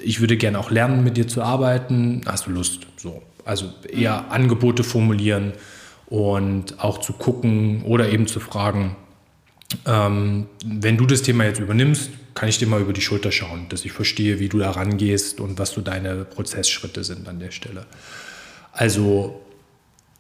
ich 0.01 0.21
würde 0.21 0.37
gerne 0.37 0.61
auch 0.61 0.71
lernen, 0.71 1.03
mit 1.03 1.17
dir 1.17 1.27
zu 1.27 1.43
arbeiten. 1.43 2.21
Hast 2.25 2.47
du 2.47 2.51
Lust? 2.51 2.87
So. 2.97 3.21
Also 3.45 3.73
eher 3.91 4.31
Angebote 4.31 4.85
formulieren 4.85 5.53
und 6.07 6.79
auch 6.79 6.99
zu 6.99 7.15
gucken 7.15 7.83
oder 7.83 8.11
eben 8.11 8.29
zu 8.29 8.39
fragen, 8.39 8.95
ähm, 9.87 10.47
wenn 10.65 10.97
du 10.97 11.07
das 11.07 11.23
Thema 11.23 11.45
jetzt 11.45 11.61
übernimmst, 11.61 12.11
kann 12.35 12.49
ich 12.49 12.59
dir 12.59 12.67
mal 12.67 12.81
über 12.81 12.93
die 12.93 13.01
Schulter 13.01 13.33
schauen, 13.33 13.69
dass 13.69 13.85
ich 13.85 13.93
verstehe, 13.93 14.39
wie 14.39 14.49
du 14.49 14.59
da 14.59 14.71
rangehst 14.71 15.41
und 15.41 15.59
was 15.59 15.71
so 15.73 15.81
deine 15.81 16.25
Prozessschritte 16.25 17.05
sind 17.05 17.29
an 17.29 17.41
der 17.41 17.51
Stelle. 17.51 17.87
Also 18.73 19.41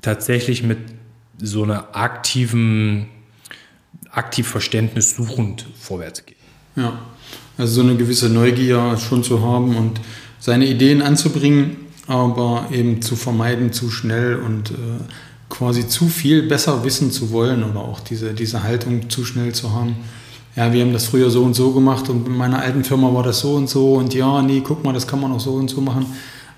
tatsächlich 0.02 0.62
mit 0.62 0.78
so 1.38 1.62
einer 1.62 1.96
aktiven, 1.96 3.06
aktiv 4.10 4.46
Verständnis 4.48 5.14
suchend 5.16 5.66
vorwärts 5.78 6.26
gehen. 6.26 6.36
Ja, 6.76 7.00
also 7.56 7.74
so 7.74 7.80
eine 7.82 7.96
gewisse 7.96 8.28
Neugier 8.28 8.96
schon 8.98 9.22
zu 9.22 9.42
haben 9.42 9.76
und 9.76 10.00
seine 10.38 10.66
Ideen 10.66 11.02
anzubringen, 11.02 11.76
aber 12.06 12.68
eben 12.72 13.02
zu 13.02 13.16
vermeiden, 13.16 13.72
zu 13.72 13.90
schnell 13.90 14.36
und 14.36 14.70
äh, 14.70 14.74
quasi 15.50 15.86
zu 15.86 16.08
viel 16.08 16.44
besser 16.44 16.84
wissen 16.84 17.10
zu 17.10 17.30
wollen 17.32 17.62
oder 17.62 17.80
auch 17.80 18.00
diese, 18.00 18.32
diese 18.32 18.62
Haltung 18.62 19.10
zu 19.10 19.24
schnell 19.26 19.52
zu 19.52 19.72
haben. 19.72 19.96
Ja, 20.56 20.72
wir 20.72 20.82
haben 20.82 20.92
das 20.92 21.06
früher 21.06 21.30
so 21.30 21.42
und 21.42 21.54
so 21.54 21.72
gemacht 21.72 22.08
und 22.08 22.26
in 22.26 22.36
meiner 22.36 22.60
alten 22.60 22.82
Firma 22.82 23.12
war 23.12 23.22
das 23.22 23.40
so 23.40 23.54
und 23.54 23.68
so 23.68 23.94
und 23.94 24.14
ja, 24.14 24.40
nee, 24.42 24.62
guck 24.64 24.82
mal, 24.82 24.92
das 24.92 25.06
kann 25.06 25.20
man 25.20 25.32
auch 25.32 25.40
so 25.40 25.52
und 25.52 25.68
so 25.68 25.80
machen. 25.80 26.06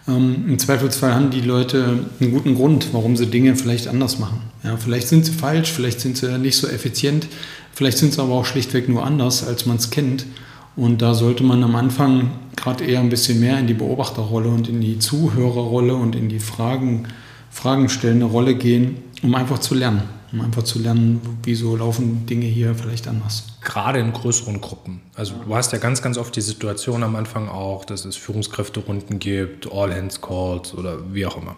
Ähm, 0.08 0.44
Im 0.49 0.58
Zweifelsfall 0.58 1.14
haben 1.14 1.30
die 1.30 1.40
Leute 1.40 2.06
einen 2.20 2.32
guten 2.32 2.54
Grund, 2.54 2.88
warum 2.92 3.16
sie 3.16 3.26
Dinge 3.26 3.56
vielleicht 3.56 3.88
anders 3.88 4.18
machen. 4.18 4.40
Ja, 4.64 4.76
vielleicht 4.76 5.08
sind 5.08 5.26
sie 5.26 5.32
falsch, 5.32 5.72
vielleicht 5.72 6.00
sind 6.00 6.16
sie 6.16 6.38
nicht 6.38 6.56
so 6.56 6.68
effizient, 6.68 7.26
vielleicht 7.72 7.99
sind 7.99 8.12
sie 8.12 8.22
aber 8.22 8.34
auch 8.34 8.46
schlichtweg 8.46 8.88
nur 8.88 9.04
anders, 9.04 9.46
als 9.46 9.66
man 9.66 9.76
es 9.76 9.90
kennt. 9.90 10.26
Und 10.75 11.02
da 11.02 11.14
sollte 11.14 11.44
man 11.44 11.62
am 11.62 11.76
Anfang 11.76 12.30
gerade 12.56 12.84
eher 12.84 13.00
ein 13.00 13.11
bisschen 13.11 13.40
mehr 13.40 13.58
in 13.58 13.66
die 13.66 13.75
Beobachterrolle 13.75 14.49
und 14.49 14.68
in 14.68 14.80
die 14.80 14.99
Zuhörerrolle 14.99 15.94
und 15.94 16.16
in 16.16 16.28
die 16.28 16.40
Fragen, 16.40 17.08
Fragen 17.52 17.88
stellende 17.88 18.26
Rolle 18.26 18.54
gehen, 18.54 18.97
um 19.23 19.35
einfach 19.35 19.59
zu 19.59 19.75
lernen. 19.75 20.02
Um 20.32 20.40
einfach 20.40 20.62
zu 20.62 20.78
lernen, 20.78 21.21
wieso 21.44 21.76
laufen 21.76 22.25
Dinge 22.25 22.47
hier 22.47 22.75
vielleicht 22.75 23.06
anders. 23.06 23.44
Gerade 23.61 23.99
in 23.99 24.14
größeren 24.14 24.62
Gruppen. 24.62 25.02
Also 25.14 25.35
du 25.44 25.54
hast 25.54 25.73
ja 25.73 25.78
ganz, 25.78 26.00
ganz 26.00 26.16
oft 26.16 26.35
die 26.35 26.40
Situation 26.40 27.02
am 27.02 27.14
Anfang 27.14 27.50
auch, 27.50 27.85
dass 27.85 28.06
es 28.06 28.16
Führungskräfterunden 28.16 29.18
gibt, 29.18 29.71
All-Hands-Calls 29.71 30.73
oder 30.75 31.12
wie 31.12 31.26
auch 31.26 31.37
immer. 31.37 31.56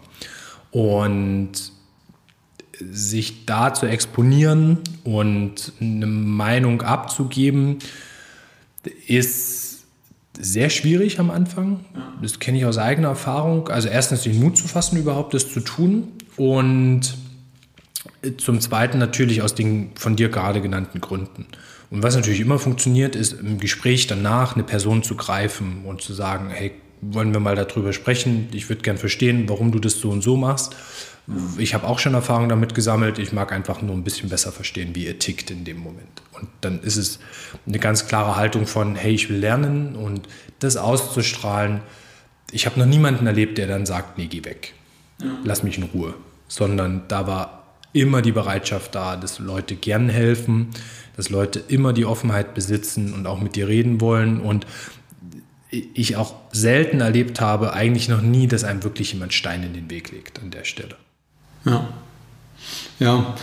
Und 0.72 1.52
sich 2.80 3.46
da 3.46 3.72
zu 3.72 3.86
exponieren 3.86 4.78
und 5.04 5.72
eine 5.80 6.06
Meinung 6.06 6.82
abzugeben, 6.82 7.78
ist 9.06 9.63
sehr 10.38 10.70
schwierig 10.70 11.20
am 11.20 11.30
Anfang. 11.30 11.80
Das 12.22 12.38
kenne 12.38 12.58
ich 12.58 12.64
aus 12.64 12.78
eigener 12.78 13.08
Erfahrung. 13.08 13.68
Also 13.68 13.88
erstens 13.88 14.22
den 14.22 14.40
Mut 14.40 14.56
zu 14.56 14.68
fassen, 14.68 14.98
überhaupt 14.98 15.34
das 15.34 15.52
zu 15.52 15.60
tun. 15.60 16.08
Und 16.36 17.14
zum 18.38 18.60
Zweiten 18.60 18.98
natürlich 18.98 19.42
aus 19.42 19.54
den 19.54 19.90
von 19.94 20.16
dir 20.16 20.28
gerade 20.28 20.60
genannten 20.60 21.00
Gründen. 21.00 21.46
Und 21.90 22.02
was 22.02 22.16
natürlich 22.16 22.40
immer 22.40 22.58
funktioniert, 22.58 23.14
ist 23.14 23.34
im 23.34 23.58
Gespräch 23.58 24.06
danach 24.06 24.54
eine 24.54 24.64
Person 24.64 25.02
zu 25.02 25.14
greifen 25.14 25.84
und 25.84 26.02
zu 26.02 26.12
sagen, 26.12 26.50
hey, 26.50 26.72
wollen 27.00 27.32
wir 27.32 27.40
mal 27.40 27.54
darüber 27.54 27.92
sprechen? 27.92 28.48
Ich 28.52 28.68
würde 28.68 28.82
gern 28.82 28.96
verstehen, 28.96 29.48
warum 29.48 29.72
du 29.72 29.78
das 29.78 30.00
so 30.00 30.10
und 30.10 30.22
so 30.22 30.36
machst. 30.36 30.74
Ich 31.56 31.72
habe 31.72 31.86
auch 31.86 31.98
schon 31.98 32.12
Erfahrung 32.12 32.48
damit 32.48 32.74
gesammelt. 32.74 33.18
Ich 33.18 33.32
mag 33.32 33.50
einfach 33.52 33.80
nur 33.80 33.94
ein 33.94 34.04
bisschen 34.04 34.28
besser 34.28 34.52
verstehen, 34.52 34.94
wie 34.94 35.06
ihr 35.06 35.18
tickt 35.18 35.50
in 35.50 35.64
dem 35.64 35.78
Moment. 35.78 36.22
Und 36.32 36.48
dann 36.60 36.80
ist 36.80 36.96
es 36.96 37.18
eine 37.66 37.78
ganz 37.78 38.06
klare 38.06 38.36
Haltung 38.36 38.66
von, 38.66 38.94
hey, 38.94 39.14
ich 39.14 39.30
will 39.30 39.38
lernen 39.38 39.96
und 39.96 40.28
das 40.58 40.76
auszustrahlen. 40.76 41.80
Ich 42.50 42.66
habe 42.66 42.78
noch 42.78 42.86
niemanden 42.86 43.26
erlebt, 43.26 43.56
der 43.56 43.66
dann 43.66 43.86
sagt, 43.86 44.18
nee, 44.18 44.26
geh 44.26 44.44
weg. 44.44 44.74
Lass 45.44 45.62
mich 45.62 45.78
in 45.78 45.84
Ruhe. 45.84 46.14
Sondern 46.46 47.02
da 47.08 47.26
war 47.26 47.64
immer 47.94 48.20
die 48.20 48.32
Bereitschaft 48.32 48.94
da, 48.94 49.16
dass 49.16 49.38
Leute 49.38 49.76
gern 49.76 50.10
helfen, 50.10 50.68
dass 51.16 51.30
Leute 51.30 51.62
immer 51.68 51.94
die 51.94 52.04
Offenheit 52.04 52.52
besitzen 52.54 53.14
und 53.14 53.26
auch 53.26 53.40
mit 53.40 53.56
dir 53.56 53.68
reden 53.68 54.00
wollen. 54.00 54.40
Und 54.40 54.66
ich 55.70 56.16
auch 56.16 56.34
selten 56.52 57.00
erlebt 57.00 57.40
habe, 57.40 57.72
eigentlich 57.72 58.08
noch 58.08 58.20
nie, 58.20 58.46
dass 58.46 58.64
einem 58.64 58.84
wirklich 58.84 59.12
jemand 59.12 59.32
Stein 59.32 59.62
in 59.62 59.72
den 59.72 59.90
Weg 59.90 60.12
legt 60.12 60.40
an 60.40 60.50
der 60.50 60.64
Stelle. 60.64 60.96
Ja. 61.64 61.88
Ja. 62.98 63.34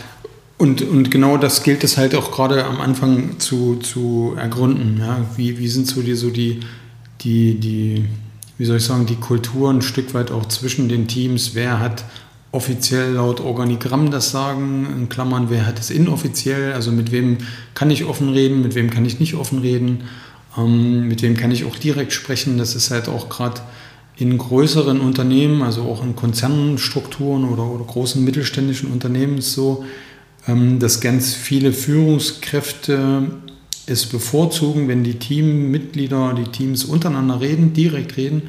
Und, 0.58 0.82
und 0.82 1.10
genau 1.10 1.38
das 1.38 1.64
gilt 1.64 1.82
es 1.82 1.96
halt 1.96 2.14
auch 2.14 2.30
gerade 2.30 2.64
am 2.64 2.80
Anfang 2.80 3.40
zu, 3.40 3.76
zu 3.76 4.34
ergründen. 4.36 4.98
Ja? 5.00 5.24
Wie, 5.36 5.58
wie 5.58 5.68
sind 5.68 5.88
so 5.88 6.02
die, 6.02 6.14
so 6.14 6.30
die, 6.30 6.60
die, 7.22 7.58
die, 7.58 8.04
wie 8.58 8.64
soll 8.64 8.76
ich 8.76 8.84
sagen, 8.84 9.06
die 9.06 9.16
Kulturen 9.16 9.78
ein 9.78 9.82
Stück 9.82 10.14
weit 10.14 10.30
auch 10.30 10.46
zwischen 10.46 10.88
den 10.88 11.08
Teams? 11.08 11.54
Wer 11.54 11.80
hat 11.80 12.04
offiziell 12.52 13.14
laut 13.14 13.40
Organigramm 13.40 14.10
das 14.10 14.30
Sagen, 14.30 14.86
in 14.86 15.08
Klammern, 15.08 15.48
wer 15.48 15.66
hat 15.66 15.80
es 15.80 15.90
inoffiziell? 15.90 16.74
Also 16.74 16.92
mit 16.92 17.10
wem 17.10 17.38
kann 17.74 17.90
ich 17.90 18.04
offen 18.04 18.28
reden, 18.28 18.62
mit 18.62 18.74
wem 18.74 18.90
kann 18.90 19.04
ich 19.04 19.18
nicht 19.18 19.34
offen 19.34 19.58
reden? 19.58 20.04
Ähm, 20.56 21.08
mit 21.08 21.22
wem 21.22 21.36
kann 21.36 21.50
ich 21.50 21.64
auch 21.64 21.76
direkt 21.76 22.12
sprechen? 22.12 22.58
Das 22.58 22.76
ist 22.76 22.90
halt 22.90 23.08
auch 23.08 23.28
gerade 23.28 23.62
in 24.22 24.38
größeren 24.38 25.00
Unternehmen, 25.00 25.62
also 25.62 25.82
auch 25.82 26.04
in 26.04 26.14
Konzernstrukturen 26.14 27.44
oder, 27.44 27.64
oder 27.64 27.84
großen 27.84 28.24
mittelständischen 28.24 28.92
Unternehmen 28.92 29.38
ist 29.38 29.52
so, 29.52 29.84
ähm, 30.46 30.78
dass 30.78 31.00
ganz 31.00 31.34
viele 31.34 31.72
Führungskräfte 31.72 33.32
es 33.86 34.06
bevorzugen, 34.06 34.86
wenn 34.86 35.02
die 35.02 35.18
Teammitglieder, 35.18 36.34
die 36.34 36.50
Teams 36.52 36.84
untereinander 36.84 37.40
reden, 37.40 37.72
direkt 37.72 38.16
reden. 38.16 38.42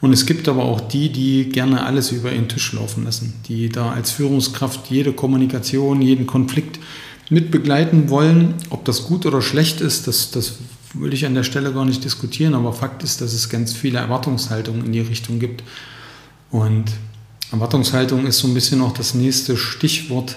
Und 0.00 0.12
es 0.12 0.26
gibt 0.26 0.48
aber 0.48 0.64
auch 0.64 0.80
die, 0.80 1.10
die 1.10 1.48
gerne 1.48 1.84
alles 1.84 2.10
über 2.10 2.32
ihren 2.32 2.48
Tisch 2.48 2.72
laufen 2.72 3.04
lassen, 3.04 3.34
die 3.46 3.68
da 3.68 3.92
als 3.92 4.10
Führungskraft 4.10 4.90
jede 4.90 5.12
Kommunikation, 5.12 6.02
jeden 6.02 6.26
Konflikt 6.26 6.80
mit 7.28 7.52
begleiten 7.52 8.10
wollen. 8.10 8.54
Ob 8.70 8.84
das 8.84 9.04
gut 9.04 9.26
oder 9.26 9.42
schlecht 9.42 9.80
ist, 9.80 10.08
das, 10.08 10.32
das 10.32 10.58
will 10.94 11.12
ich 11.12 11.26
an 11.26 11.34
der 11.34 11.44
Stelle 11.44 11.72
gar 11.72 11.84
nicht 11.84 12.04
diskutieren, 12.04 12.54
aber 12.54 12.72
Fakt 12.72 13.02
ist, 13.02 13.20
dass 13.20 13.32
es 13.32 13.48
ganz 13.48 13.72
viele 13.72 13.98
Erwartungshaltungen 13.98 14.86
in 14.86 14.92
die 14.92 15.00
Richtung 15.00 15.38
gibt. 15.38 15.62
Und 16.50 16.84
Erwartungshaltung 17.52 18.26
ist 18.26 18.38
so 18.38 18.48
ein 18.48 18.54
bisschen 18.54 18.80
auch 18.80 18.92
das 18.92 19.14
nächste 19.14 19.56
Stichwort. 19.56 20.36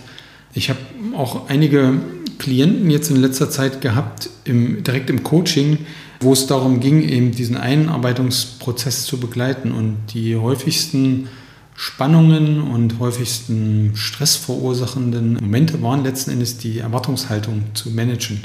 Ich 0.53 0.69
habe 0.69 0.79
auch 1.15 1.49
einige 1.49 1.99
Klienten 2.37 2.89
jetzt 2.89 3.09
in 3.09 3.17
letzter 3.17 3.49
Zeit 3.49 3.81
gehabt, 3.81 4.29
im, 4.43 4.83
direkt 4.83 5.09
im 5.09 5.23
Coaching, 5.23 5.79
wo 6.19 6.33
es 6.33 6.47
darum 6.47 6.79
ging, 6.79 7.01
eben 7.07 7.31
diesen 7.31 7.57
Einarbeitungsprozess 7.57 9.05
zu 9.05 9.19
begleiten. 9.19 9.71
Und 9.71 9.97
die 10.13 10.35
häufigsten 10.35 11.29
Spannungen 11.75 12.61
und 12.61 12.99
häufigsten 12.99 13.91
stressverursachenden 13.95 15.35
Momente 15.35 15.81
waren 15.81 16.03
letzten 16.03 16.31
Endes 16.31 16.59
die 16.59 16.79
Erwartungshaltung 16.79 17.63
zu 17.73 17.89
managen 17.89 18.43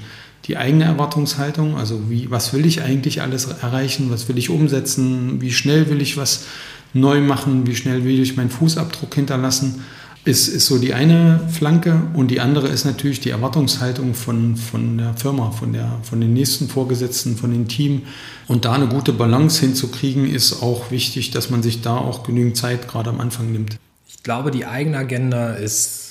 die 0.49 0.57
eigene 0.57 0.85
Erwartungshaltung, 0.85 1.77
also 1.77 2.09
wie, 2.09 2.31
was 2.31 2.55
will 2.55 2.65
ich 2.65 2.83
eigentlich 2.83 3.21
alles 3.21 3.45
erreichen, 3.45 4.11
was 4.11 4.29
will 4.29 4.39
ich 4.39 4.49
umsetzen, 4.49 5.41
wie 5.43 5.53
schnell 5.53 5.91
will 5.91 6.01
ich 6.01 6.17
was 6.17 6.47
neu 6.95 7.21
machen, 7.21 7.67
wie 7.67 7.77
schnell 7.77 8.05
will 8.05 8.19
ich 8.19 8.37
meinen 8.37 8.49
Fußabdruck 8.49 9.15
hinterlassen, 9.15 9.85
ist, 10.25 10.49
ist 10.49 10.67
so 10.67 10.79
die 10.79 10.95
eine 10.95 11.41
Flanke 11.51 12.03
und 12.15 12.31
die 12.31 12.41
andere 12.41 12.69
ist 12.69 12.87
natürlich 12.87 13.21
die 13.21 13.31
Erwartungshaltung 13.31 14.15
von, 14.15 14.57
von 14.57 14.99
der 14.99 15.15
Firma, 15.15 15.51
von, 15.51 15.75
der, 15.75 15.99
von 16.03 16.21
den 16.21 16.33
nächsten 16.33 16.69
Vorgesetzten, 16.69 17.37
von 17.37 17.51
dem 17.51 17.69
Team. 17.69 18.03
Und 18.47 18.65
da 18.65 18.73
eine 18.73 18.89
gute 18.89 19.13
Balance 19.13 19.61
hinzukriegen, 19.61 20.29
ist 20.29 20.63
auch 20.63 20.91
wichtig, 20.91 21.31
dass 21.31 21.51
man 21.51 21.63
sich 21.63 21.83
da 21.83 21.97
auch 21.97 22.25
genügend 22.25 22.57
Zeit 22.57 22.89
gerade 22.89 23.11
am 23.11 23.21
Anfang 23.21 23.53
nimmt. 23.53 23.79
Ich 24.09 24.23
glaube, 24.23 24.51
die 24.51 24.67
eigene 24.67 24.99
Agenda 24.99 25.53
ist 25.53 26.08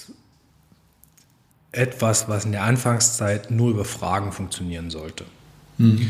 etwas, 1.72 2.30
was 2.30 2.46
in 2.46 2.52
der 2.52 2.64
Anfangszeit 2.64 3.52
nur 3.52 3.72
über 3.72 3.86
Fragen 3.86 4.32
funktionieren 4.32 4.90
sollte. 4.90 5.26
Mhm 5.78 6.08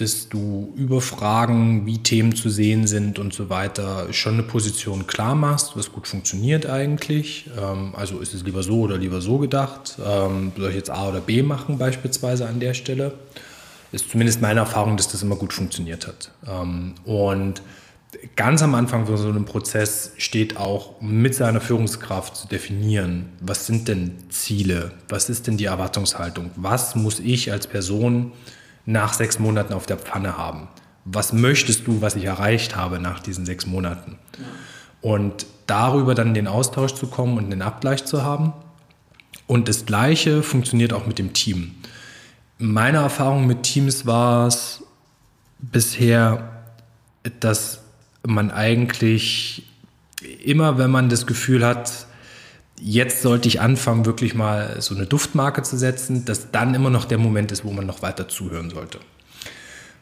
dass 0.00 0.30
du 0.30 0.72
über 0.76 1.02
Fragen, 1.02 1.84
wie 1.84 1.98
Themen 1.98 2.34
zu 2.34 2.48
sehen 2.48 2.86
sind 2.86 3.18
und 3.18 3.34
so 3.34 3.50
weiter, 3.50 4.12
schon 4.12 4.34
eine 4.34 4.42
Position 4.42 5.06
klar 5.06 5.34
machst, 5.34 5.76
was 5.76 5.92
gut 5.92 6.08
funktioniert 6.08 6.64
eigentlich. 6.66 7.50
Ähm, 7.58 7.92
also 7.94 8.20
ist 8.20 8.32
es 8.32 8.42
lieber 8.42 8.62
so 8.62 8.80
oder 8.80 8.96
lieber 8.96 9.20
so 9.20 9.38
gedacht. 9.38 9.98
Ähm, 10.04 10.52
soll 10.56 10.70
ich 10.70 10.76
jetzt 10.76 10.90
A 10.90 11.08
oder 11.08 11.20
B 11.20 11.42
machen 11.42 11.76
beispielsweise 11.76 12.48
an 12.48 12.60
der 12.60 12.72
Stelle? 12.72 13.12
Ist 13.92 14.08
zumindest 14.10 14.40
meine 14.40 14.60
Erfahrung, 14.60 14.96
dass 14.96 15.08
das 15.08 15.22
immer 15.22 15.36
gut 15.36 15.52
funktioniert 15.52 16.06
hat. 16.06 16.30
Ähm, 16.48 16.94
und 17.04 17.60
ganz 18.36 18.62
am 18.62 18.74
Anfang 18.74 19.06
von 19.06 19.16
so 19.16 19.28
einem 19.28 19.44
Prozess 19.44 20.12
steht 20.16 20.56
auch 20.56 21.00
mit 21.00 21.34
seiner 21.34 21.60
Führungskraft 21.60 22.36
zu 22.36 22.48
definieren, 22.48 23.30
was 23.40 23.66
sind 23.66 23.88
denn 23.88 24.16
Ziele, 24.30 24.92
was 25.08 25.30
ist 25.30 25.46
denn 25.46 25.56
die 25.56 25.66
Erwartungshaltung, 25.66 26.50
was 26.56 26.94
muss 26.94 27.20
ich 27.20 27.52
als 27.52 27.66
Person 27.66 28.32
nach 28.86 29.12
sechs 29.12 29.38
Monaten 29.38 29.72
auf 29.72 29.86
der 29.86 29.98
Pfanne 29.98 30.36
haben. 30.36 30.68
Was 31.04 31.32
möchtest 31.32 31.86
du, 31.86 32.02
was 32.02 32.16
ich 32.16 32.24
erreicht 32.24 32.76
habe 32.76 32.98
nach 32.98 33.20
diesen 33.20 33.46
sechs 33.46 33.66
Monaten? 33.66 34.18
Und 35.00 35.46
darüber 35.66 36.14
dann 36.14 36.28
in 36.28 36.34
den 36.34 36.48
Austausch 36.48 36.94
zu 36.94 37.06
kommen 37.06 37.38
und 37.38 37.50
den 37.50 37.62
Abgleich 37.62 38.04
zu 38.04 38.22
haben. 38.22 38.52
Und 39.46 39.68
das 39.68 39.86
Gleiche 39.86 40.42
funktioniert 40.42 40.92
auch 40.92 41.06
mit 41.06 41.18
dem 41.18 41.32
Team. 41.32 41.76
Meine 42.58 42.98
Erfahrung 42.98 43.46
mit 43.46 43.62
Teams 43.62 44.04
war 44.04 44.46
es 44.46 44.82
bisher, 45.58 46.64
dass 47.40 47.79
man 48.26 48.50
eigentlich 48.50 49.64
immer, 50.44 50.78
wenn 50.78 50.90
man 50.90 51.08
das 51.08 51.26
Gefühl 51.26 51.64
hat, 51.64 52.06
jetzt 52.80 53.22
sollte 53.22 53.48
ich 53.48 53.60
anfangen, 53.60 54.06
wirklich 54.06 54.34
mal 54.34 54.80
so 54.80 54.94
eine 54.94 55.06
Duftmarke 55.06 55.62
zu 55.62 55.76
setzen, 55.76 56.24
dass 56.24 56.50
dann 56.50 56.74
immer 56.74 56.90
noch 56.90 57.04
der 57.04 57.18
Moment 57.18 57.52
ist, 57.52 57.64
wo 57.64 57.72
man 57.72 57.86
noch 57.86 58.02
weiter 58.02 58.28
zuhören 58.28 58.70
sollte. 58.70 58.98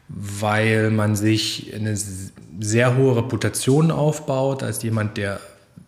Weil 0.07 0.89
man 0.89 1.15
sich 1.15 1.73
eine 1.73 1.95
sehr 1.95 2.97
hohe 2.97 3.17
Reputation 3.17 3.91
aufbaut 3.91 4.63
als 4.63 4.81
jemand, 4.81 5.17
der 5.17 5.39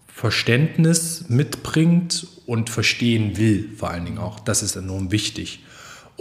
Verständnis 0.07 1.25
mitbringt 1.29 2.27
und 2.45 2.69
verstehen 2.69 3.37
will, 3.37 3.69
vor 3.75 3.89
allen 3.89 4.05
Dingen 4.05 4.19
auch. 4.19 4.39
Das 4.39 4.61
ist 4.61 4.75
enorm 4.75 5.11
wichtig. 5.11 5.63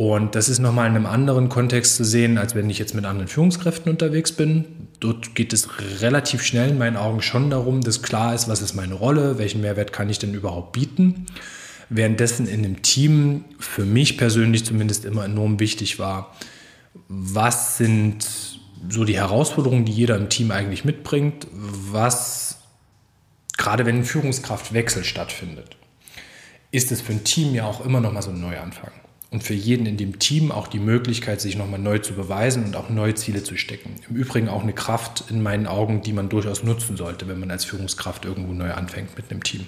Und 0.00 0.34
das 0.34 0.48
ist 0.48 0.60
nochmal 0.60 0.88
in 0.88 0.96
einem 0.96 1.04
anderen 1.04 1.50
Kontext 1.50 1.96
zu 1.96 2.04
sehen, 2.04 2.38
als 2.38 2.54
wenn 2.54 2.70
ich 2.70 2.78
jetzt 2.78 2.94
mit 2.94 3.04
anderen 3.04 3.28
Führungskräften 3.28 3.92
unterwegs 3.92 4.32
bin. 4.32 4.88
Dort 4.98 5.34
geht 5.34 5.52
es 5.52 5.68
relativ 6.00 6.42
schnell 6.42 6.70
in 6.70 6.78
meinen 6.78 6.96
Augen 6.96 7.20
schon 7.20 7.50
darum, 7.50 7.82
dass 7.82 8.00
klar 8.00 8.34
ist, 8.34 8.48
was 8.48 8.62
ist 8.62 8.74
meine 8.74 8.94
Rolle, 8.94 9.36
welchen 9.36 9.60
Mehrwert 9.60 9.92
kann 9.92 10.08
ich 10.08 10.18
denn 10.18 10.32
überhaupt 10.32 10.72
bieten. 10.72 11.26
Währenddessen 11.90 12.48
in 12.48 12.62
dem 12.62 12.80
Team 12.80 13.44
für 13.58 13.84
mich 13.84 14.16
persönlich 14.16 14.64
zumindest 14.64 15.04
immer 15.04 15.26
enorm 15.26 15.60
wichtig 15.60 15.98
war, 15.98 16.34
was 17.08 17.76
sind 17.76 18.26
so 18.88 19.04
die 19.04 19.18
Herausforderungen, 19.18 19.84
die 19.84 19.92
jeder 19.92 20.16
im 20.16 20.30
Team 20.30 20.50
eigentlich 20.50 20.86
mitbringt, 20.86 21.46
was, 21.52 22.56
gerade 23.58 23.84
wenn 23.84 23.96
ein 23.96 24.04
Führungskraftwechsel 24.06 25.04
stattfindet, 25.04 25.76
ist 26.70 26.90
es 26.90 27.02
für 27.02 27.12
ein 27.12 27.24
Team 27.24 27.54
ja 27.54 27.66
auch 27.66 27.84
immer 27.84 28.00
noch 28.00 28.14
mal 28.14 28.22
so 28.22 28.30
ein 28.30 28.40
Neuanfang 28.40 28.92
und 29.30 29.44
für 29.44 29.54
jeden 29.54 29.86
in 29.86 29.96
dem 29.96 30.18
Team 30.18 30.50
auch 30.50 30.66
die 30.66 30.80
Möglichkeit, 30.80 31.40
sich 31.40 31.56
nochmal 31.56 31.78
neu 31.78 31.98
zu 31.98 32.14
beweisen 32.14 32.64
und 32.64 32.76
auch 32.76 32.90
neue 32.90 33.14
Ziele 33.14 33.44
zu 33.44 33.56
stecken. 33.56 33.94
Im 34.08 34.16
Übrigen 34.16 34.48
auch 34.48 34.62
eine 34.62 34.72
Kraft 34.72 35.24
in 35.30 35.40
meinen 35.42 35.68
Augen, 35.68 36.02
die 36.02 36.12
man 36.12 36.28
durchaus 36.28 36.64
nutzen 36.64 36.96
sollte, 36.96 37.28
wenn 37.28 37.38
man 37.38 37.50
als 37.50 37.64
Führungskraft 37.64 38.24
irgendwo 38.24 38.52
neu 38.52 38.72
anfängt 38.72 39.16
mit 39.16 39.30
einem 39.30 39.44
Team. 39.44 39.66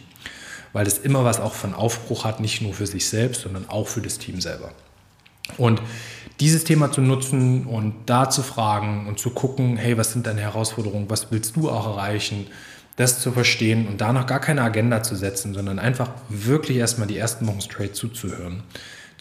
Weil 0.73 0.87
es 0.87 0.99
immer 0.99 1.25
was 1.25 1.39
auch 1.39 1.55
von 1.55 1.75
Aufbruch 1.75 2.25
hat, 2.25 2.41
nicht 2.41 2.61
nur 2.61 2.75
für 2.75 2.87
sich 2.87 3.09
selbst, 3.09 3.43
sondern 3.43 3.69
auch 3.69 3.87
für 3.87 4.01
das 4.01 4.19
Team 4.19 4.41
selber. 4.41 4.73
Und 5.59 5.81
dieses 6.41 6.65
Thema 6.65 6.91
zu 6.91 7.01
nutzen 7.01 7.67
und 7.67 7.95
da 8.07 8.31
zu 8.31 8.43
fragen 8.43 9.07
und 9.07 9.21
zu 9.21 9.31
gucken, 9.31 9.77
hey, 9.77 9.97
was 9.97 10.13
sind 10.13 10.27
deine 10.27 10.41
Herausforderungen, 10.41 11.09
was 11.09 11.31
willst 11.31 11.55
du 11.55 11.71
auch 11.71 11.87
erreichen, 11.87 12.47
das 12.97 13.21
zu 13.21 13.31
verstehen 13.33 13.87
und 13.87 14.01
da 14.01 14.13
noch 14.13 14.27
gar 14.27 14.41
keine 14.41 14.63
Agenda 14.63 15.03
zu 15.03 15.15
setzen, 15.15 15.55
sondern 15.55 15.79
einfach 15.79 16.11
wirklich 16.29 16.79
erstmal 16.79 17.07
die 17.07 17.17
ersten 17.17 17.47
Wochen 17.47 17.61
straight 17.61 17.95
zuzuhören 17.95 18.63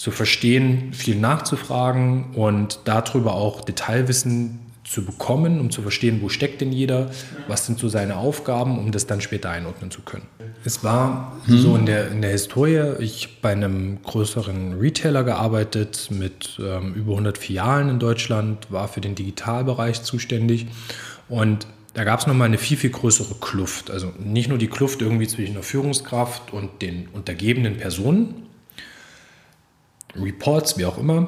zu 0.01 0.09
verstehen, 0.09 0.93
viel 0.93 1.15
nachzufragen 1.15 2.31
und 2.33 2.79
darüber 2.85 3.35
auch 3.35 3.61
Detailwissen 3.61 4.57
zu 4.83 5.05
bekommen, 5.05 5.59
um 5.59 5.69
zu 5.69 5.83
verstehen, 5.83 6.23
wo 6.23 6.29
steckt 6.29 6.59
denn 6.59 6.71
jeder, 6.71 7.11
was 7.47 7.67
sind 7.67 7.77
so 7.77 7.87
seine 7.87 8.17
Aufgaben, 8.17 8.79
um 8.79 8.91
das 8.91 9.05
dann 9.05 9.21
später 9.21 9.51
einordnen 9.51 9.91
zu 9.91 10.01
können. 10.01 10.25
Es 10.65 10.83
war 10.83 11.39
hm. 11.45 11.57
so 11.59 11.75
in 11.75 11.85
der, 11.85 12.09
in 12.09 12.23
der 12.23 12.31
Historie, 12.31 12.95
ich 12.97 13.25
habe 13.25 13.33
bei 13.43 13.51
einem 13.51 14.01
größeren 14.01 14.79
Retailer 14.79 15.23
gearbeitet 15.23 16.07
mit 16.09 16.59
ähm, 16.59 16.95
über 16.95 17.11
100 17.11 17.37
Filialen 17.37 17.89
in 17.89 17.99
Deutschland, 17.99 18.71
war 18.71 18.87
für 18.87 19.01
den 19.01 19.13
Digitalbereich 19.13 20.01
zuständig 20.01 20.65
und 21.29 21.67
da 21.93 22.05
gab 22.05 22.21
es 22.21 22.25
nochmal 22.25 22.47
eine 22.47 22.57
viel, 22.57 22.77
viel 22.77 22.89
größere 22.89 23.35
Kluft. 23.39 23.91
Also 23.91 24.11
nicht 24.17 24.49
nur 24.49 24.57
die 24.57 24.67
Kluft 24.67 25.03
irgendwie 25.03 25.27
zwischen 25.27 25.53
der 25.53 25.63
Führungskraft 25.63 26.53
und 26.53 26.81
den 26.81 27.07
untergebenen 27.13 27.77
Personen, 27.77 28.47
Reports, 30.15 30.77
wie 30.77 30.85
auch 30.85 30.97
immer, 30.97 31.27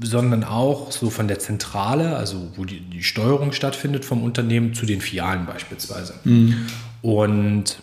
sondern 0.00 0.44
auch 0.44 0.90
so 0.90 1.10
von 1.10 1.28
der 1.28 1.38
Zentrale, 1.38 2.16
also 2.16 2.48
wo 2.56 2.64
die, 2.64 2.80
die 2.80 3.02
Steuerung 3.02 3.52
stattfindet 3.52 4.04
vom 4.04 4.22
Unternehmen 4.22 4.74
zu 4.74 4.86
den 4.86 5.00
Filialen 5.00 5.46
beispielsweise. 5.46 6.14
Mhm. 6.24 6.66
Und 7.02 7.78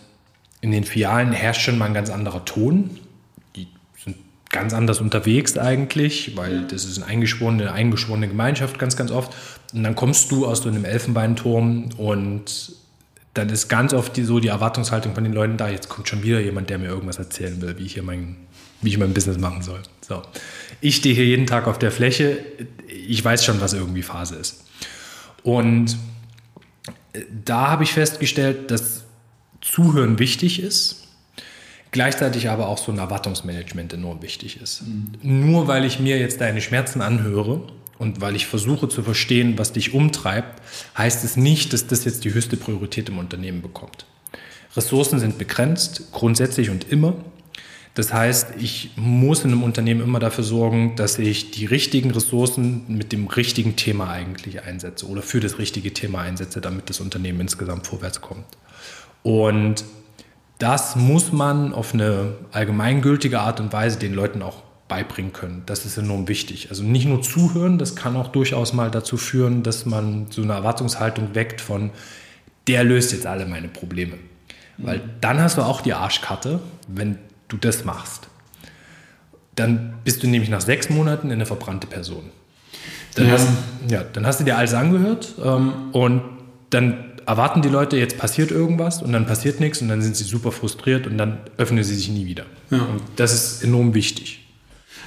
in 0.60 0.72
den 0.72 0.84
Filialen 0.84 1.32
herrscht 1.32 1.62
schon 1.62 1.78
mal 1.78 1.86
ein 1.86 1.94
ganz 1.94 2.10
anderer 2.10 2.44
Ton. 2.44 2.90
Die 3.56 3.68
sind 4.02 4.16
ganz 4.50 4.74
anders 4.74 5.00
unterwegs 5.00 5.56
eigentlich, 5.56 6.36
weil 6.36 6.66
das 6.66 6.84
ist 6.84 6.98
eine 6.98 7.06
eingeschworene, 7.06 7.72
eingeschworene 7.72 8.28
Gemeinschaft 8.28 8.78
ganz, 8.78 8.96
ganz 8.96 9.10
oft. 9.10 9.32
Und 9.72 9.84
dann 9.84 9.94
kommst 9.94 10.30
du 10.32 10.46
aus 10.46 10.62
so 10.62 10.68
einem 10.68 10.84
Elfenbeinturm 10.84 11.90
und 11.96 12.72
dann 13.34 13.48
ist 13.48 13.68
ganz 13.68 13.94
oft 13.94 14.16
die, 14.16 14.24
so 14.24 14.40
die 14.40 14.48
Erwartungshaltung 14.48 15.14
von 15.14 15.22
den 15.22 15.32
Leuten 15.32 15.56
da, 15.56 15.68
jetzt 15.68 15.88
kommt 15.88 16.08
schon 16.08 16.22
wieder 16.22 16.40
jemand, 16.40 16.68
der 16.68 16.78
mir 16.78 16.88
irgendwas 16.88 17.18
erzählen 17.18 17.60
will, 17.62 17.78
wie 17.78 17.84
ich 17.84 17.94
hier 17.94 18.02
mein, 18.02 18.36
wie 18.82 18.90
ich 18.90 18.98
mein 18.98 19.14
Business 19.14 19.38
machen 19.38 19.62
soll. 19.62 19.82
So. 20.00 20.22
Ich 20.80 20.96
stehe 20.96 21.14
hier 21.14 21.26
jeden 21.26 21.46
Tag 21.46 21.66
auf 21.66 21.78
der 21.78 21.90
Fläche, 21.90 22.38
ich 22.88 23.24
weiß 23.24 23.44
schon, 23.44 23.60
was 23.60 23.72
irgendwie 23.72 24.02
Phase 24.02 24.36
ist. 24.36 24.64
Und 25.42 25.96
äh, 27.12 27.20
da 27.44 27.68
habe 27.68 27.84
ich 27.84 27.92
festgestellt, 27.92 28.70
dass 28.70 29.04
Zuhören 29.60 30.18
wichtig 30.18 30.62
ist, 30.62 31.08
gleichzeitig 31.90 32.48
aber 32.48 32.68
auch 32.68 32.78
so 32.78 32.92
ein 32.92 32.98
Erwartungsmanagement 32.98 33.92
enorm 33.92 34.22
wichtig 34.22 34.60
ist. 34.60 34.82
Mhm. 34.82 35.50
Nur 35.50 35.68
weil 35.68 35.84
ich 35.84 36.00
mir 36.00 36.18
jetzt 36.18 36.40
deine 36.40 36.60
Schmerzen 36.60 37.02
anhöre 37.02 37.62
und 37.98 38.20
weil 38.22 38.36
ich 38.36 38.46
versuche 38.46 38.88
zu 38.88 39.02
verstehen, 39.02 39.58
was 39.58 39.72
dich 39.72 39.92
umtreibt, 39.92 40.62
heißt 40.96 41.24
es 41.24 41.36
nicht, 41.36 41.72
dass 41.72 41.86
das 41.86 42.04
jetzt 42.04 42.24
die 42.24 42.32
höchste 42.32 42.56
Priorität 42.56 43.10
im 43.10 43.18
Unternehmen 43.18 43.60
bekommt. 43.60 44.06
Ressourcen 44.76 45.18
sind 45.18 45.36
begrenzt, 45.36 46.10
grundsätzlich 46.12 46.70
und 46.70 46.90
immer. 46.90 47.14
Das 47.94 48.12
heißt, 48.12 48.54
ich 48.58 48.92
muss 48.96 49.44
in 49.44 49.50
einem 49.50 49.62
Unternehmen 49.62 50.00
immer 50.00 50.20
dafür 50.20 50.44
sorgen, 50.44 50.94
dass 50.96 51.18
ich 51.18 51.50
die 51.50 51.66
richtigen 51.66 52.12
Ressourcen 52.12 52.84
mit 52.88 53.12
dem 53.12 53.26
richtigen 53.26 53.76
Thema 53.76 54.10
eigentlich 54.10 54.62
einsetze 54.62 55.06
oder 55.08 55.22
für 55.22 55.40
das 55.40 55.58
richtige 55.58 55.92
Thema 55.92 56.20
einsetze, 56.20 56.60
damit 56.60 56.88
das 56.88 57.00
Unternehmen 57.00 57.40
insgesamt 57.40 57.86
vorwärts 57.86 58.20
kommt. 58.20 58.46
Und 59.22 59.84
das 60.58 60.94
muss 60.94 61.32
man 61.32 61.72
auf 61.72 61.94
eine 61.94 62.34
allgemeingültige 62.52 63.40
Art 63.40 63.60
und 63.60 63.72
Weise 63.72 63.98
den 63.98 64.14
Leuten 64.14 64.42
auch 64.42 64.62
beibringen 64.88 65.32
können. 65.32 65.62
Das 65.66 65.84
ist 65.84 65.96
enorm 65.96 66.28
wichtig. 66.28 66.68
Also 66.70 66.82
nicht 66.82 67.06
nur 67.06 67.22
zuhören, 67.22 67.78
das 67.78 67.96
kann 67.96 68.16
auch 68.16 68.28
durchaus 68.28 68.72
mal 68.72 68.90
dazu 68.90 69.16
führen, 69.16 69.62
dass 69.62 69.86
man 69.86 70.26
so 70.30 70.42
eine 70.42 70.52
Erwartungshaltung 70.52 71.34
weckt 71.34 71.60
von, 71.60 71.90
der 72.66 72.84
löst 72.84 73.12
jetzt 73.12 73.26
alle 73.26 73.46
meine 73.46 73.68
Probleme. 73.68 74.18
Weil 74.78 75.00
dann 75.20 75.40
hast 75.40 75.58
du 75.58 75.62
auch 75.62 75.80
die 75.80 75.92
Arschkarte, 75.92 76.60
wenn 76.88 77.18
du 77.50 77.58
das 77.58 77.84
machst. 77.84 78.28
Dann 79.56 79.94
bist 80.04 80.22
du 80.22 80.26
nämlich 80.26 80.48
nach 80.48 80.62
sechs 80.62 80.88
Monaten 80.88 81.30
eine 81.30 81.44
verbrannte 81.44 81.86
Person. 81.86 82.30
Dann, 83.14 83.26
ja. 83.26 83.32
Hast, 83.32 83.48
ja, 83.88 84.04
dann 84.12 84.26
hast 84.26 84.40
du 84.40 84.44
dir 84.44 84.56
alles 84.56 84.72
angehört 84.72 85.34
ähm, 85.44 85.90
und 85.92 86.22
dann 86.70 87.04
erwarten 87.26 87.60
die 87.62 87.68
Leute, 87.68 87.96
jetzt 87.96 88.16
passiert 88.16 88.50
irgendwas 88.50 89.02
und 89.02 89.12
dann 89.12 89.26
passiert 89.26 89.60
nichts 89.60 89.82
und 89.82 89.88
dann 89.88 90.00
sind 90.00 90.16
sie 90.16 90.24
super 90.24 90.52
frustriert 90.52 91.06
und 91.06 91.18
dann 91.18 91.38
öffnen 91.58 91.84
sie 91.84 91.94
sich 91.94 92.08
nie 92.08 92.26
wieder. 92.26 92.46
Ja. 92.70 92.78
Und 92.78 93.02
das 93.16 93.34
ist 93.34 93.64
enorm 93.64 93.94
wichtig. 93.94 94.46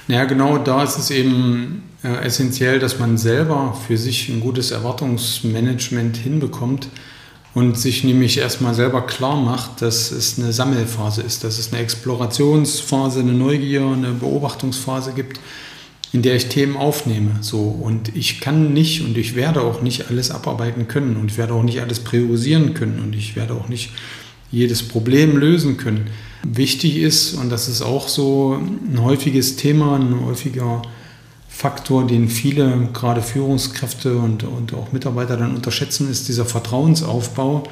Ja, 0.06 0.24
genau 0.24 0.58
da 0.58 0.82
ist 0.82 0.98
es 0.98 1.10
eben 1.10 1.82
äh, 2.02 2.24
essentiell, 2.24 2.78
dass 2.78 2.98
man 2.98 3.16
selber 3.16 3.76
für 3.86 3.96
sich 3.96 4.28
ein 4.28 4.40
gutes 4.40 4.70
Erwartungsmanagement 4.70 6.16
hinbekommt 6.16 6.88
und 7.54 7.78
sich 7.78 8.02
nämlich 8.02 8.38
erstmal 8.38 8.74
selber 8.74 9.06
klar 9.06 9.36
macht, 9.36 9.80
dass 9.80 10.10
es 10.10 10.38
eine 10.38 10.52
Sammelphase 10.52 11.22
ist, 11.22 11.44
dass 11.44 11.58
es 11.58 11.72
eine 11.72 11.80
Explorationsphase, 11.82 13.20
eine 13.20 13.32
Neugier, 13.32 13.82
eine 13.82 14.10
Beobachtungsphase 14.10 15.12
gibt, 15.12 15.38
in 16.12 16.22
der 16.22 16.34
ich 16.34 16.48
Themen 16.48 16.76
aufnehme. 16.76 17.38
So 17.40 17.60
und 17.60 18.14
ich 18.16 18.40
kann 18.40 18.72
nicht 18.72 19.02
und 19.02 19.16
ich 19.16 19.36
werde 19.36 19.62
auch 19.62 19.82
nicht 19.82 20.08
alles 20.10 20.32
abarbeiten 20.32 20.88
können 20.88 21.16
und 21.16 21.30
ich 21.30 21.38
werde 21.38 21.54
auch 21.54 21.62
nicht 21.62 21.80
alles 21.80 22.00
priorisieren 22.00 22.74
können 22.74 23.00
und 23.00 23.14
ich 23.14 23.36
werde 23.36 23.54
auch 23.54 23.68
nicht 23.68 23.90
jedes 24.50 24.82
Problem 24.82 25.36
lösen 25.36 25.76
können. 25.76 26.10
Wichtig 26.42 26.96
ist 26.96 27.34
und 27.34 27.50
das 27.50 27.68
ist 27.68 27.82
auch 27.82 28.08
so 28.08 28.60
ein 28.60 29.02
häufiges 29.02 29.56
Thema, 29.56 29.96
ein 29.96 30.24
häufiger 30.24 30.82
Faktor, 31.56 32.04
den 32.04 32.28
viele, 32.28 32.88
gerade 32.92 33.22
Führungskräfte 33.22 34.16
und, 34.16 34.42
und 34.42 34.74
auch 34.74 34.90
Mitarbeiter 34.90 35.36
dann 35.36 35.54
unterschätzen, 35.54 36.10
ist 36.10 36.26
dieser 36.26 36.44
Vertrauensaufbau 36.44 37.62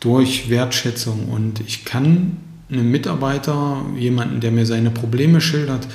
durch 0.00 0.50
Wertschätzung. 0.50 1.28
Und 1.28 1.60
ich 1.60 1.84
kann 1.84 2.38
einem 2.68 2.90
Mitarbeiter, 2.90 3.82
jemanden, 3.96 4.40
der 4.40 4.50
mir 4.50 4.66
seine 4.66 4.90
Probleme 4.90 5.40
schildert, 5.40 5.86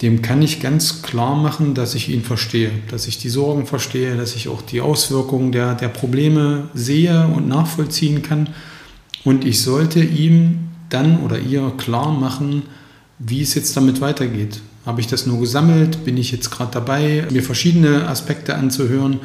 dem 0.00 0.22
kann 0.22 0.40
ich 0.40 0.60
ganz 0.60 1.02
klar 1.02 1.36
machen, 1.36 1.74
dass 1.74 1.94
ich 1.94 2.08
ihn 2.08 2.22
verstehe, 2.22 2.70
dass 2.90 3.06
ich 3.06 3.18
die 3.18 3.28
Sorgen 3.28 3.66
verstehe, 3.66 4.16
dass 4.16 4.34
ich 4.34 4.48
auch 4.48 4.62
die 4.62 4.80
Auswirkungen 4.80 5.52
der, 5.52 5.74
der 5.74 5.88
Probleme 5.88 6.70
sehe 6.72 7.26
und 7.26 7.46
nachvollziehen 7.46 8.22
kann. 8.22 8.48
Und 9.22 9.44
ich 9.44 9.60
sollte 9.62 10.02
ihm 10.02 10.70
dann 10.88 11.20
oder 11.20 11.38
ihr 11.38 11.72
klar 11.76 12.10
machen, 12.10 12.62
wie 13.18 13.42
es 13.42 13.54
jetzt 13.54 13.76
damit 13.76 14.00
weitergeht. 14.00 14.62
Habe 14.86 15.00
ich 15.00 15.06
das 15.06 15.26
nur 15.26 15.40
gesammelt? 15.40 16.04
Bin 16.04 16.16
ich 16.16 16.30
jetzt 16.30 16.50
gerade 16.50 16.72
dabei, 16.72 17.26
mir 17.30 17.42
verschiedene 17.42 18.08
Aspekte 18.08 18.54
anzuhören? 18.54 19.20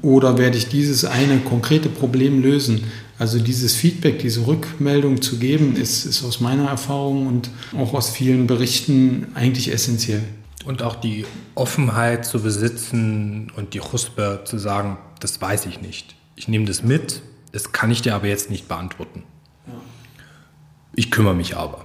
Oder 0.00 0.38
werde 0.38 0.58
ich 0.58 0.68
dieses 0.68 1.04
eine 1.04 1.38
konkrete 1.38 1.88
Problem 1.88 2.42
lösen? 2.42 2.84
Also 3.18 3.38
dieses 3.38 3.74
Feedback, 3.74 4.18
diese 4.18 4.46
Rückmeldung 4.46 5.22
zu 5.22 5.38
geben, 5.38 5.76
ist, 5.76 6.06
ist 6.06 6.24
aus 6.24 6.40
meiner 6.40 6.68
Erfahrung 6.68 7.26
und 7.26 7.50
auch 7.76 7.94
aus 7.94 8.10
vielen 8.10 8.46
Berichten 8.46 9.28
eigentlich 9.34 9.70
essentiell. 9.72 10.24
Und 10.64 10.82
auch 10.82 10.96
die 10.96 11.24
Offenheit 11.54 12.24
zu 12.24 12.42
besitzen 12.42 13.52
und 13.56 13.74
die 13.74 13.80
Chuspe 13.80 14.40
zu 14.44 14.58
sagen, 14.58 14.96
das 15.20 15.40
weiß 15.40 15.66
ich 15.66 15.80
nicht. 15.80 16.16
Ich 16.36 16.48
nehme 16.48 16.64
das 16.64 16.82
mit, 16.82 17.22
das 17.52 17.72
kann 17.72 17.90
ich 17.90 18.02
dir 18.02 18.14
aber 18.14 18.26
jetzt 18.26 18.50
nicht 18.50 18.66
beantworten. 18.66 19.22
Ich 20.94 21.10
kümmere 21.10 21.34
mich 21.34 21.56
aber 21.56 21.84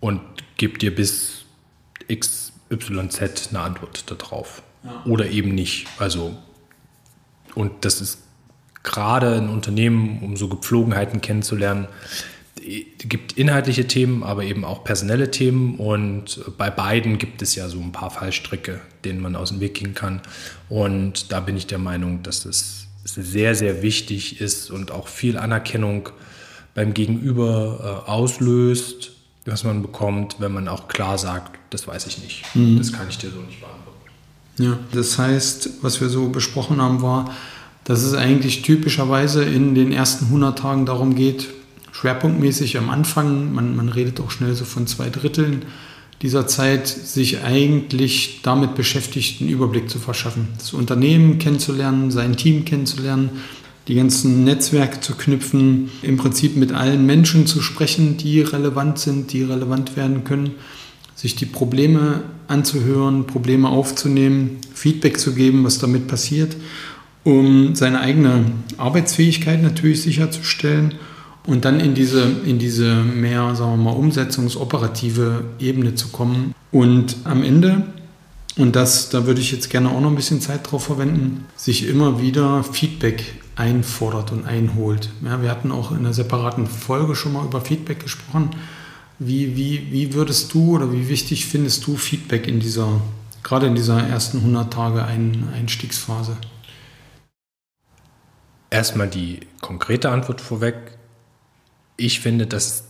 und 0.00 0.20
gebe 0.56 0.78
dir 0.78 0.94
bis 0.94 1.41
XYZ 2.08 3.48
eine 3.50 3.60
Antwort 3.60 4.10
darauf. 4.10 4.62
Ja. 4.84 5.02
Oder 5.06 5.30
eben 5.30 5.54
nicht. 5.54 5.86
Also, 5.98 6.36
und 7.54 7.84
das 7.84 8.00
ist 8.00 8.18
gerade 8.82 9.36
ein 9.36 9.48
Unternehmen, 9.48 10.20
um 10.22 10.36
so 10.36 10.48
Gepflogenheiten 10.48 11.20
kennenzulernen, 11.20 11.86
gibt 12.98 13.32
inhaltliche 13.32 13.86
Themen, 13.86 14.22
aber 14.22 14.44
eben 14.44 14.64
auch 14.64 14.84
personelle 14.84 15.30
Themen. 15.30 15.76
Und 15.76 16.40
bei 16.58 16.70
beiden 16.70 17.18
gibt 17.18 17.42
es 17.42 17.54
ja 17.54 17.68
so 17.68 17.80
ein 17.80 17.92
paar 17.92 18.10
Fallstricke, 18.10 18.80
denen 19.04 19.20
man 19.20 19.36
aus 19.36 19.50
dem 19.50 19.60
Weg 19.60 19.74
gehen 19.74 19.94
kann. 19.94 20.20
Und 20.68 21.32
da 21.32 21.40
bin 21.40 21.56
ich 21.56 21.66
der 21.66 21.78
Meinung, 21.78 22.22
dass 22.22 22.44
es 22.44 22.86
sehr, 23.04 23.54
sehr 23.54 23.82
wichtig 23.82 24.40
ist 24.40 24.70
und 24.70 24.92
auch 24.92 25.08
viel 25.08 25.36
Anerkennung 25.36 26.10
beim 26.74 26.94
Gegenüber 26.94 28.04
äh, 28.06 28.10
auslöst, 28.10 29.12
was 29.44 29.64
man 29.64 29.82
bekommt, 29.82 30.36
wenn 30.38 30.52
man 30.52 30.68
auch 30.68 30.88
klar 30.88 31.18
sagt, 31.18 31.58
das 31.70 31.86
weiß 31.86 32.06
ich 32.06 32.22
nicht, 32.22 32.44
mhm. 32.54 32.78
das 32.78 32.92
kann 32.92 33.08
ich 33.08 33.18
dir 33.18 33.30
so 33.30 33.40
nicht 33.40 33.60
beantworten. 33.60 33.82
Ja, 34.58 34.78
das 34.92 35.18
heißt, 35.18 35.82
was 35.82 36.00
wir 36.00 36.08
so 36.08 36.28
besprochen 36.28 36.80
haben, 36.80 37.02
war, 37.02 37.34
dass 37.84 38.02
es 38.02 38.14
eigentlich 38.14 38.62
typischerweise 38.62 39.42
in 39.42 39.74
den 39.74 39.92
ersten 39.92 40.26
100 40.26 40.58
Tagen 40.58 40.86
darum 40.86 41.14
geht, 41.14 41.48
schwerpunktmäßig 41.90 42.78
am 42.78 42.90
Anfang, 42.90 43.52
man, 43.52 43.74
man 43.76 43.88
redet 43.88 44.20
auch 44.20 44.30
schnell 44.30 44.54
so 44.54 44.64
von 44.64 44.86
zwei 44.86 45.10
Dritteln 45.10 45.64
dieser 46.22 46.46
Zeit, 46.46 46.86
sich 46.86 47.42
eigentlich 47.42 48.40
damit 48.42 48.76
beschäftigt, 48.76 49.40
einen 49.40 49.50
Überblick 49.50 49.90
zu 49.90 49.98
verschaffen, 49.98 50.48
das 50.56 50.72
Unternehmen 50.72 51.38
kennenzulernen, 51.38 52.12
sein 52.12 52.36
Team 52.36 52.64
kennenzulernen, 52.64 53.30
die 53.88 53.94
ganzen 53.94 54.44
Netzwerke 54.44 55.00
zu 55.00 55.14
knüpfen, 55.14 55.90
im 56.02 56.16
Prinzip 56.16 56.56
mit 56.56 56.72
allen 56.72 57.04
Menschen 57.04 57.46
zu 57.46 57.60
sprechen, 57.60 58.16
die 58.16 58.40
relevant 58.40 58.98
sind, 58.98 59.32
die 59.32 59.42
relevant 59.42 59.96
werden 59.96 60.24
können, 60.24 60.52
sich 61.14 61.34
die 61.34 61.46
Probleme 61.46 62.22
anzuhören, 62.48 63.26
Probleme 63.26 63.68
aufzunehmen, 63.68 64.58
Feedback 64.74 65.18
zu 65.18 65.34
geben, 65.34 65.64
was 65.64 65.78
damit 65.78 66.06
passiert, 66.06 66.56
um 67.24 67.74
seine 67.74 68.00
eigene 68.00 68.46
Arbeitsfähigkeit 68.78 69.62
natürlich 69.62 70.02
sicherzustellen 70.02 70.94
und 71.46 71.64
dann 71.64 71.80
in 71.80 71.94
diese, 71.94 72.22
in 72.46 72.58
diese 72.58 73.02
mehr, 73.02 73.54
sagen 73.54 73.72
wir 73.72 73.90
mal, 73.90 73.96
umsetzungsoperative 73.96 75.44
Ebene 75.58 75.94
zu 75.94 76.08
kommen. 76.08 76.54
Und 76.70 77.16
am 77.24 77.42
Ende 77.42 77.84
und 78.56 78.76
das, 78.76 79.08
da 79.08 79.26
würde 79.26 79.40
ich 79.40 79.50
jetzt 79.50 79.70
gerne 79.70 79.90
auch 79.90 80.00
noch 80.00 80.10
ein 80.10 80.16
bisschen 80.16 80.40
Zeit 80.40 80.70
drauf 80.70 80.84
verwenden, 80.84 81.46
sich 81.56 81.86
immer 81.88 82.20
wieder 82.20 82.62
Feedback 82.64 83.34
einfordert 83.56 84.32
und 84.32 84.46
einholt. 84.46 85.10
Ja, 85.24 85.40
wir 85.42 85.50
hatten 85.50 85.72
auch 85.72 85.90
in 85.90 85.98
einer 85.98 86.12
separaten 86.12 86.66
Folge 86.66 87.14
schon 87.14 87.32
mal 87.32 87.44
über 87.44 87.60
Feedback 87.60 88.00
gesprochen. 88.00 88.50
Wie, 89.18 89.56
wie, 89.56 89.90
wie 89.90 90.14
würdest 90.14 90.52
du 90.52 90.74
oder 90.74 90.92
wie 90.92 91.08
wichtig 91.08 91.46
findest 91.46 91.86
du 91.86 91.96
Feedback 91.96 92.46
in 92.46 92.60
dieser, 92.60 93.00
gerade 93.42 93.66
in 93.66 93.74
dieser 93.74 94.02
ersten 94.06 94.38
100 94.38 94.72
Tage 94.72 95.04
Ein 95.04 95.48
Einstiegsphase? 95.54 96.36
Erstmal 98.68 99.08
die 99.08 99.40
konkrete 99.60 100.10
Antwort 100.10 100.40
vorweg. 100.40 100.98
Ich 101.96 102.20
finde, 102.20 102.46
dass 102.46 102.84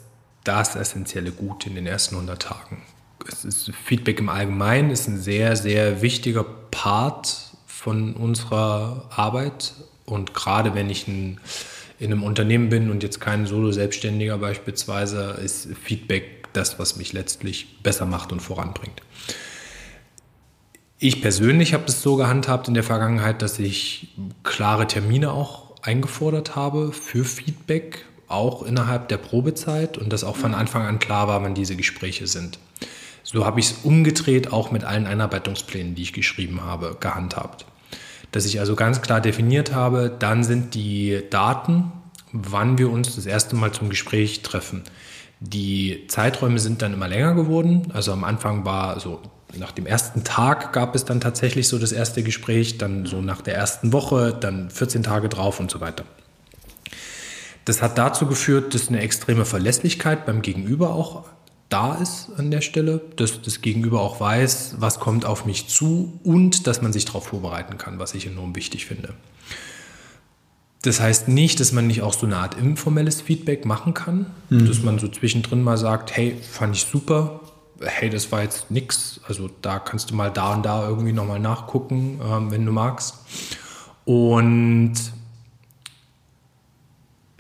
das 0.45 0.75
essentielle 0.75 1.33
Gut 1.33 1.67
in 1.67 1.75
den 1.75 1.87
ersten 1.87 2.15
100 2.15 2.41
Tagen. 2.41 2.83
Feedback 3.85 4.19
im 4.21 4.29
Allgemeinen 4.29 4.91
ist 4.91 5.09
ein 5.09 5.19
sehr, 5.19 5.57
sehr 5.57 6.03
wichtiger 6.03 6.45
Part 6.71 7.53
von 7.67 8.15
unserer 8.15 9.09
Arbeit 9.11 9.75
und 10.05 10.35
gerade 10.35 10.75
wenn 10.75 10.91
ich 10.91 11.09
ein, 11.09 11.41
in 11.99 12.13
einem 12.13 12.23
Unternehmen 12.23 12.69
bin 12.69 12.91
und 12.91 13.03
jetzt 13.03 13.21
kein 13.21 13.47
Solo-Selbstständiger 13.47 14.39
beispielsweise, 14.39 15.39
ist 15.43 15.69
Feedback 15.83 16.53
das, 16.53 16.79
was 16.79 16.97
mich 16.97 17.13
letztlich 17.13 17.83
besser 17.83 18.07
macht 18.07 18.33
und 18.33 18.41
voranbringt. 18.41 19.01
Ich 20.99 21.21
persönlich 21.21 21.75
habe 21.75 21.85
es 21.87 22.03
so 22.03 22.17
gehandhabt 22.17 22.69
in 22.69 22.75
der 22.75 22.85
Vergangenheit, 22.85 23.43
dass 23.43 23.59
ich 23.59 24.15
klare 24.45 24.87
Termine 24.87 25.33
auch 25.33 25.73
eingefordert 25.83 26.55
habe 26.55 26.93
für 26.93 27.25
Feedback, 27.25 28.05
auch 28.29 28.63
innerhalb 28.63 29.09
der 29.09 29.17
Probezeit 29.17 29.99
und 29.99 30.13
dass 30.13 30.25
auch 30.25 30.37
von 30.37 30.55
Anfang 30.55 30.87
an 30.87 30.99
klar 30.99 31.29
war, 31.29 31.43
wann 31.43 31.55
diese 31.55 31.77
Gespräche 31.77 32.27
sind. 32.27 32.59
So 33.23 33.47
habe 33.47 33.61
ich 33.61 33.71
es 33.71 33.79
umgedreht 33.85 34.53
auch 34.53 34.71
mit 34.71 34.85
allen 34.85 35.07
Einarbeitungsplänen, 35.07 35.95
die 35.95 36.03
ich 36.03 36.13
geschrieben 36.13 36.63
habe, 36.63 36.97
gehandhabt 36.99 37.67
dass 38.33 38.47
ich 38.47 38.59
also 38.59 38.75
ganz 38.75 39.03
klar 39.03 39.21
definiert 39.21 39.73
habe, 39.73 40.11
dann 40.19 40.43
sind 40.43 40.75
die 40.75 41.23
Daten, 41.31 41.93
wann 42.33 42.79
wir 42.79 42.91
uns 42.91 43.15
das 43.15 43.27
erste 43.27 43.55
Mal 43.55 43.73
zum 43.73 43.91
Gespräch 43.91 44.43
treffen. 44.43 44.83
Die 45.39 46.07
Zeiträume 46.09 46.59
sind 46.59 46.83
dann 46.83 46.95
immer 46.95 47.09
länger 47.09 47.35
geworden. 47.35 47.89
Also 47.93 48.13
am 48.13 48.25
Anfang 48.25 48.65
war 48.65 48.99
so, 49.01 49.21
nach 49.59 49.73
dem 49.73 49.87
ersten 49.87 50.25
Tag 50.25 50.73
gab 50.73 50.95
es 50.95 51.05
dann 51.05 51.21
tatsächlich 51.21 51.69
so 51.69 51.79
das 51.79 51.93
erste 51.93 52.23
Gespräch, 52.23 52.79
dann 52.79 53.05
so 53.05 53.21
nach 53.21 53.43
der 53.43 53.55
ersten 53.55 53.93
Woche, 53.93 54.35
dann 54.39 54.71
14 54.71 55.03
Tage 55.03 55.29
drauf 55.29 55.61
und 55.61 55.71
so 55.71 55.81
weiter. 55.81 56.05
Das 57.67 57.83
hat 57.83 57.99
dazu 57.99 58.27
geführt, 58.27 58.75
dass 58.75 58.89
eine 58.89 59.01
extreme 59.01 59.45
Verlässlichkeit 59.45 60.25
beim 60.25 60.41
Gegenüber 60.41 60.95
auch 60.95 61.27
da 61.73 61.95
ist 61.95 62.29
an 62.37 62.51
der 62.51 62.61
Stelle, 62.61 63.01
dass 63.17 63.41
das 63.41 63.63
Gegenüber 63.63 64.03
auch 64.03 64.21
weiß, 64.21 64.77
was 64.79 65.01
kommt 65.01 65.25
auf 65.25 65.47
mich 65.47 65.69
zu 65.69 66.19
und 66.23 66.67
dass 66.67 66.83
man 66.83 66.93
sich 66.93 67.07
darauf 67.07 67.29
vorbereiten 67.29 67.79
kann, 67.79 67.99
was 67.99 68.15
ich 68.15 68.27
enorm 68.27 68.55
wichtig 68.55 68.85
finde. 68.85 69.15
Das 70.83 71.01
heißt 71.01 71.29
nicht, 71.29 71.61
dass 71.61 71.73
man 71.73 71.87
nicht 71.87 72.03
auch 72.03 72.13
so 72.13 72.27
eine 72.27 72.37
Art 72.37 72.57
informelles 72.57 73.23
Feedback 73.23 73.65
machen 73.65 73.95
kann, 73.95 74.27
mhm. 74.51 74.67
dass 74.67 74.83
man 74.83 74.99
so 74.99 75.09
zwischendrin 75.09 75.63
mal 75.63 75.79
sagt, 75.79 76.15
hey, 76.15 76.37
fand 76.43 76.77
ich 76.77 76.85
super, 76.85 77.41
hey, 77.81 78.11
das 78.11 78.31
war 78.33 78.43
jetzt 78.43 78.71
nix, 78.71 79.21
also 79.27 79.49
da 79.63 79.79
kannst 79.79 80.11
du 80.11 80.15
mal 80.15 80.31
da 80.31 80.55
und 80.55 80.65
da 80.65 80.87
irgendwie 80.87 81.13
nochmal 81.13 81.41
nachgucken, 81.41 82.21
ähm, 82.23 82.51
wenn 82.51 82.67
du 82.67 82.73
magst. 82.73 83.15
Und 84.05 84.95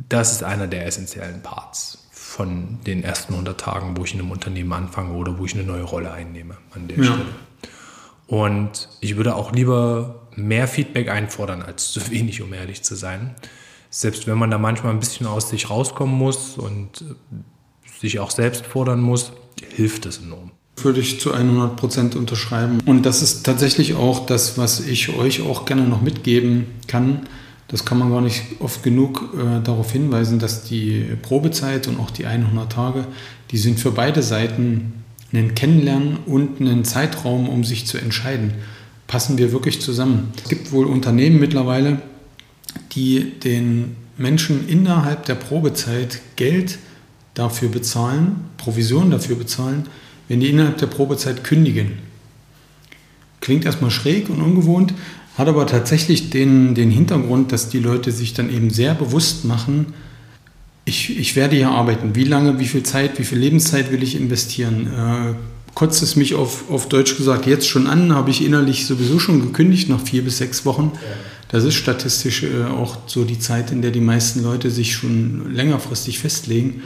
das 0.08 0.32
ist 0.32 0.42
einer 0.42 0.68
der 0.68 0.86
essentiellen 0.86 1.42
Parts 1.42 2.01
von 2.32 2.78
den 2.86 3.04
ersten 3.04 3.34
100 3.34 3.60
Tagen, 3.60 3.94
wo 3.96 4.04
ich 4.04 4.14
in 4.14 4.20
einem 4.20 4.30
Unternehmen 4.30 4.72
anfange 4.72 5.12
oder 5.12 5.38
wo 5.38 5.44
ich 5.44 5.54
eine 5.54 5.64
neue 5.64 5.82
Rolle 5.82 6.12
einnehme 6.12 6.56
an 6.74 6.88
der 6.88 6.96
ja. 6.96 7.04
Stelle. 7.04 7.26
Und 8.26 8.88
ich 9.00 9.16
würde 9.16 9.34
auch 9.34 9.52
lieber 9.52 10.22
mehr 10.34 10.66
Feedback 10.66 11.10
einfordern 11.10 11.60
als 11.60 11.92
zu 11.92 12.00
wenig, 12.10 12.40
um 12.40 12.54
ehrlich 12.54 12.82
zu 12.82 12.94
sein. 12.94 13.34
Selbst 13.90 14.26
wenn 14.26 14.38
man 14.38 14.50
da 14.50 14.56
manchmal 14.56 14.94
ein 14.94 15.00
bisschen 15.00 15.26
aus 15.26 15.50
sich 15.50 15.68
rauskommen 15.68 16.16
muss 16.16 16.56
und 16.56 17.04
sich 18.00 18.18
auch 18.18 18.30
selbst 18.30 18.64
fordern 18.64 19.02
muss, 19.02 19.32
hilft 19.68 20.06
es 20.06 20.16
enorm. 20.16 20.52
Würde 20.78 21.00
ich 21.00 21.20
zu 21.20 21.34
100 21.34 21.76
Prozent 21.76 22.16
unterschreiben. 22.16 22.80
Und 22.86 23.04
das 23.04 23.20
ist 23.20 23.44
tatsächlich 23.44 23.92
auch 23.92 24.24
das, 24.24 24.56
was 24.56 24.80
ich 24.80 25.14
euch 25.14 25.42
auch 25.42 25.66
gerne 25.66 25.82
noch 25.82 26.00
mitgeben 26.00 26.66
kann 26.86 27.26
das 27.72 27.86
kann 27.86 27.98
man 27.98 28.10
gar 28.10 28.20
nicht 28.20 28.42
oft 28.60 28.82
genug 28.82 29.30
äh, 29.34 29.62
darauf 29.64 29.90
hinweisen, 29.90 30.38
dass 30.38 30.62
die 30.62 31.04
Probezeit 31.22 31.88
und 31.88 31.98
auch 31.98 32.10
die 32.10 32.26
100 32.26 32.70
Tage, 32.70 33.06
die 33.50 33.56
sind 33.56 33.80
für 33.80 33.90
beide 33.90 34.22
Seiten 34.22 35.02
ein 35.32 35.54
Kennenlernen 35.54 36.18
und 36.26 36.60
einen 36.60 36.84
Zeitraum, 36.84 37.48
um 37.48 37.64
sich 37.64 37.86
zu 37.86 37.96
entscheiden. 37.96 38.52
Passen 39.06 39.38
wir 39.38 39.52
wirklich 39.52 39.80
zusammen? 39.80 40.32
Es 40.42 40.50
gibt 40.50 40.70
wohl 40.72 40.86
Unternehmen 40.86 41.40
mittlerweile, 41.40 42.02
die 42.92 43.32
den 43.40 43.96
Menschen 44.18 44.68
innerhalb 44.68 45.24
der 45.24 45.34
Probezeit 45.34 46.20
Geld 46.36 46.78
dafür 47.32 47.70
bezahlen, 47.70 48.44
Provision 48.58 49.10
dafür 49.10 49.36
bezahlen, 49.36 49.86
wenn 50.28 50.40
die 50.40 50.50
innerhalb 50.50 50.76
der 50.76 50.86
Probezeit 50.86 51.42
kündigen. 51.42 51.92
Klingt 53.40 53.64
erstmal 53.64 53.90
schräg 53.90 54.28
und 54.28 54.42
ungewohnt, 54.42 54.92
hat 55.36 55.48
aber 55.48 55.66
tatsächlich 55.66 56.30
den, 56.30 56.74
den 56.74 56.90
Hintergrund, 56.90 57.52
dass 57.52 57.68
die 57.68 57.78
Leute 57.78 58.12
sich 58.12 58.34
dann 58.34 58.52
eben 58.52 58.70
sehr 58.70 58.94
bewusst 58.94 59.44
machen, 59.44 59.86
ich, 60.84 61.18
ich 61.18 61.36
werde 61.36 61.56
hier 61.56 61.70
arbeiten. 61.70 62.14
Wie 62.14 62.24
lange, 62.24 62.58
wie 62.58 62.66
viel 62.66 62.82
Zeit, 62.82 63.18
wie 63.18 63.24
viel 63.24 63.38
Lebenszeit 63.38 63.92
will 63.92 64.02
ich 64.02 64.16
investieren? 64.16 64.88
Äh, 64.88 65.34
kotzt 65.74 66.02
es 66.02 66.16
mich 66.16 66.34
auf, 66.34 66.70
auf 66.70 66.88
Deutsch 66.88 67.16
gesagt 67.16 67.46
jetzt 67.46 67.68
schon 67.68 67.86
an, 67.86 68.14
habe 68.14 68.30
ich 68.30 68.44
innerlich 68.44 68.86
sowieso 68.86 69.18
schon 69.18 69.40
gekündigt 69.40 69.88
nach 69.88 70.00
vier 70.00 70.22
bis 70.22 70.38
sechs 70.38 70.66
Wochen. 70.66 70.92
Das 71.48 71.64
ist 71.64 71.74
statistisch 71.74 72.42
äh, 72.42 72.64
auch 72.64 72.98
so 73.06 73.24
die 73.24 73.38
Zeit, 73.38 73.70
in 73.70 73.80
der 73.80 73.90
die 73.90 74.00
meisten 74.00 74.42
Leute 74.42 74.70
sich 74.70 74.92
schon 74.92 75.54
längerfristig 75.54 76.18
festlegen. 76.18 76.82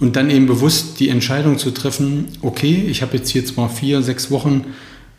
Und 0.00 0.14
dann 0.14 0.30
eben 0.30 0.46
bewusst 0.46 1.00
die 1.00 1.08
Entscheidung 1.08 1.58
zu 1.58 1.70
treffen, 1.70 2.26
okay, 2.42 2.84
ich 2.88 3.02
habe 3.02 3.16
jetzt 3.16 3.30
hier 3.30 3.44
zwar 3.44 3.68
vier, 3.68 4.02
sechs 4.02 4.30
Wochen 4.30 4.66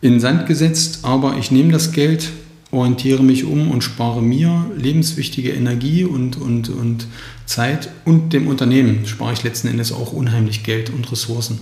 in 0.01 0.13
den 0.13 0.19
Sand 0.21 0.45
gesetzt, 0.45 0.99
aber 1.01 1.35
ich 1.37 1.51
nehme 1.51 1.73
das 1.73 1.91
Geld, 1.91 2.29
orientiere 2.71 3.23
mich 3.23 3.45
um 3.45 3.71
und 3.71 3.83
spare 3.83 4.21
mir 4.21 4.69
lebenswichtige 4.77 5.51
Energie 5.51 6.03
und, 6.03 6.37
und, 6.37 6.69
und 6.69 7.07
Zeit 7.45 7.89
und 8.05 8.31
dem 8.31 8.47
Unternehmen 8.47 9.07
spare 9.07 9.33
ich 9.33 9.43
letzten 9.43 9.69
Endes 9.69 9.91
auch 9.91 10.13
unheimlich 10.13 10.63
Geld 10.63 10.91
und 10.91 11.11
Ressourcen. 11.11 11.59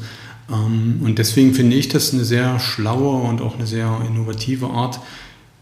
Ähm, 0.51 0.99
und 1.03 1.17
deswegen 1.17 1.53
finde 1.53 1.77
ich 1.77 1.87
das 1.87 2.13
eine 2.13 2.25
sehr 2.25 2.59
schlaue 2.59 3.21
und 3.27 3.41
auch 3.41 3.55
eine 3.55 3.67
sehr 3.67 4.01
innovative 4.07 4.69
Art, 4.69 4.99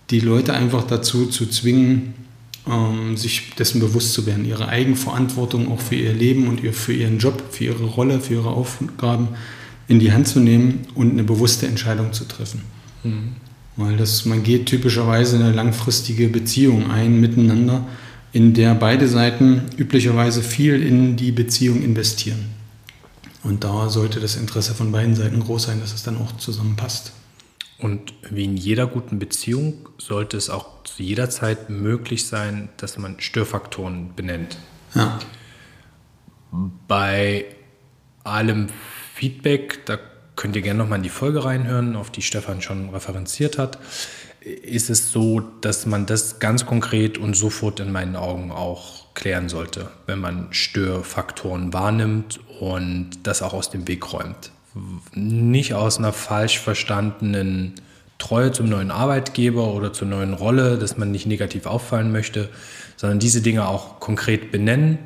die 0.10 0.20
Leute 0.20 0.54
einfach 0.54 0.84
dazu 0.84 1.28
zu 1.28 1.48
zwingen, 1.48 2.14
ähm, 2.68 3.16
sich 3.16 3.52
dessen 3.56 3.80
bewusst 3.80 4.14
zu 4.14 4.26
werden, 4.26 4.46
ihre 4.46 4.68
Eigenverantwortung 4.68 5.72
auch 5.72 5.80
für 5.80 5.96
ihr 5.96 6.14
Leben 6.14 6.48
und 6.48 6.62
für 6.76 6.94
ihren 6.94 7.20
Job, 7.20 7.44
für 7.52 7.66
ihre 7.66 7.86
Rolle, 7.86 8.20
für 8.20 8.36
ihre 8.36 8.50
Aufgaben 8.50 9.30
in 9.88 10.00
die 10.00 10.12
Hand 10.12 10.28
zu 10.28 10.40
nehmen 10.40 10.88
und 10.96 11.12
eine 11.12 11.24
bewusste 11.24 11.68
Entscheidung 11.68 12.14
zu 12.14 12.26
treffen. 12.26 12.62
Mhm. 13.04 13.45
Weil 13.78 13.98
das, 13.98 14.26
man 14.26 14.44
geht 14.44 14.68
typischerweise 14.68 15.36
eine 15.36 15.52
langfristige 15.52 16.30
Beziehung 16.30 16.90
ein 16.90 17.20
miteinander, 17.20 17.86
in 18.32 18.54
der 18.54 18.74
beide 18.76 19.08
Seiten 19.08 19.64
üblicherweise 19.78 20.42
viel 20.42 20.82
in 20.82 21.16
die 21.16 21.32
Beziehung 21.32 21.82
investieren. 21.82 22.46
Und 23.44 23.64
da 23.64 23.90
sollte 23.90 24.20
das 24.20 24.38
Interesse 24.38 24.74
von 24.74 24.92
beiden 24.92 25.16
Seiten 25.16 25.40
groß 25.40 25.64
sein, 25.64 25.80
dass 25.80 25.94
es 25.94 26.04
dann 26.04 26.18
auch 26.18 26.36
zusammenpasst. 26.38 27.14
Und 27.78 28.14
wie 28.30 28.46
in 28.46 28.58
jeder 28.58 28.88
guten 28.88 29.20
Beziehung 29.20 29.90
sollte 29.98 30.38
es 30.38 30.50
auch 30.50 30.84
zu 30.84 31.04
jeder 31.04 31.30
Zeit 31.30 31.70
möglich 31.70 32.26
sein, 32.26 32.70
dass 32.78 32.98
man 32.98 33.20
Störfaktoren 33.20 34.16
benennt. 34.16 34.58
Ja. 34.96 35.20
Bei 36.88 37.46
allem 38.24 38.68
Feedback, 39.14 39.86
da 39.86 40.00
könnt 40.36 40.56
ihr 40.56 40.62
gerne 40.62 40.80
nochmal 40.80 41.00
in 41.00 41.04
die 41.04 41.10
Folge 41.10 41.44
reinhören, 41.44 41.96
auf 41.96 42.12
die 42.12 42.22
Stefan 42.22 42.62
schon 42.62 42.90
referenziert 42.90 43.58
hat, 43.58 43.80
ist 44.42 44.90
es 44.90 45.12
so, 45.12 45.40
dass 45.62 45.86
man 45.86 46.06
das 46.06 46.40
ganz 46.40 46.66
konkret 46.66 47.18
und 47.18 47.36
sofort 47.36 47.80
in 47.80 47.92
meinen 47.92 48.16
Augen 48.16 48.52
auch 48.52 49.14
klären 49.16 49.50
sollte, 49.50 49.90
wenn 50.06 50.20
man 50.20 50.48
Störfaktoren 50.52 51.74
wahrnimmt 51.74 52.40
und 52.60 53.10
das 53.24 53.42
auch 53.42 53.54
aus 53.54 53.72
dem 53.72 53.88
Weg 53.88 54.14
räumt. 54.14 54.52
Nicht 55.14 55.74
aus 55.74 55.98
einer 55.98 56.14
falsch 56.14 56.60
verstandenen 56.60 57.74
Treue 58.18 58.52
zum 58.52 58.70
neuen 58.70 58.92
Arbeitgeber 58.92 59.74
oder 59.74 59.94
zur 59.94 60.08
neuen 60.08 60.34
Rolle, 60.34 60.78
dass 60.78 60.98
man 60.98 61.12
nicht 61.12 61.26
negativ 61.26 61.66
auffallen 61.66 62.12
möchte, 62.12 62.50
sondern 62.98 63.20
diese 63.20 63.42
Dinge 63.42 63.68
auch 63.68 64.00
konkret 64.00 64.52
benennen 64.52 65.00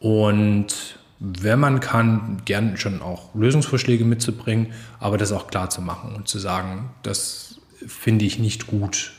und 0.00 0.74
wenn 1.20 1.58
man 1.58 1.80
kann, 1.80 2.42
gern 2.44 2.76
schon 2.76 3.02
auch 3.02 3.34
Lösungsvorschläge 3.34 4.04
mitzubringen, 4.04 4.72
aber 5.00 5.18
das 5.18 5.32
auch 5.32 5.48
klar 5.48 5.68
zu 5.70 5.82
machen 5.82 6.14
und 6.14 6.28
zu 6.28 6.38
sagen, 6.38 6.90
das 7.02 7.60
finde 7.86 8.24
ich 8.24 8.38
nicht 8.38 8.66
gut 8.66 9.12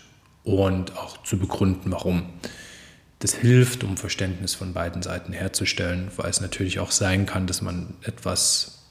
und 0.44 0.96
auch 0.98 1.22
zu 1.24 1.38
begründen, 1.38 1.92
warum. 1.92 2.24
Das 3.20 3.34
hilft, 3.34 3.84
um 3.84 3.98
Verständnis 3.98 4.54
von 4.54 4.74
beiden 4.74 5.02
Seiten 5.02 5.34
herzustellen, 5.34 6.10
weil 6.16 6.30
es 6.30 6.40
natürlich 6.40 6.80
auch 6.80 6.92
sein 6.92 7.26
kann, 7.26 7.48
dass 7.48 7.62
man 7.62 7.96
etwas 8.02 8.86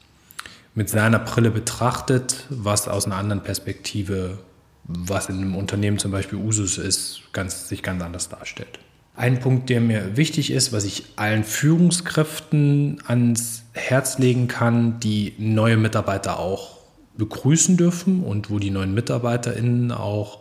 mit 0.75 0.91
seiner 0.91 1.19
Brille 1.19 1.51
betrachtet, 1.51 2.45
was 2.51 2.89
aus 2.89 3.07
einer 3.07 3.17
anderen 3.17 3.43
Perspektive, 3.43 4.39
was 4.85 5.31
in 5.31 5.37
einem 5.37 5.57
Unternehmen 5.57 5.99
zum 5.99 6.11
Beispiel 6.11 6.39
Usus 6.39 6.77
ist, 6.77 7.23
ganz, 7.33 7.69
sich 7.69 7.83
ganz 7.83 8.03
anders 8.03 8.29
darstellt. 8.29 8.79
Ein 9.19 9.41
Punkt, 9.41 9.69
der 9.69 9.81
mir 9.81 10.17
wichtig 10.17 10.53
ist, 10.53 10.73
was 10.73 10.85
ich 10.85 11.07
allen 11.17 11.43
Führungskräften 11.43 13.03
ans 13.05 13.65
Herz 13.73 14.19
legen 14.19 14.47
kann, 14.47 15.01
die 15.01 15.35
neue 15.39 15.77
Mitarbeiter 15.77 16.39
auch 16.39 16.77
begrüßen 17.17 17.77
dürfen 17.77 18.23
und 18.23 18.49
wo 18.49 18.61
die 18.61 18.71
neuen 18.71 18.95
MitarbeiterInnen 18.95 19.91
auch 19.91 20.39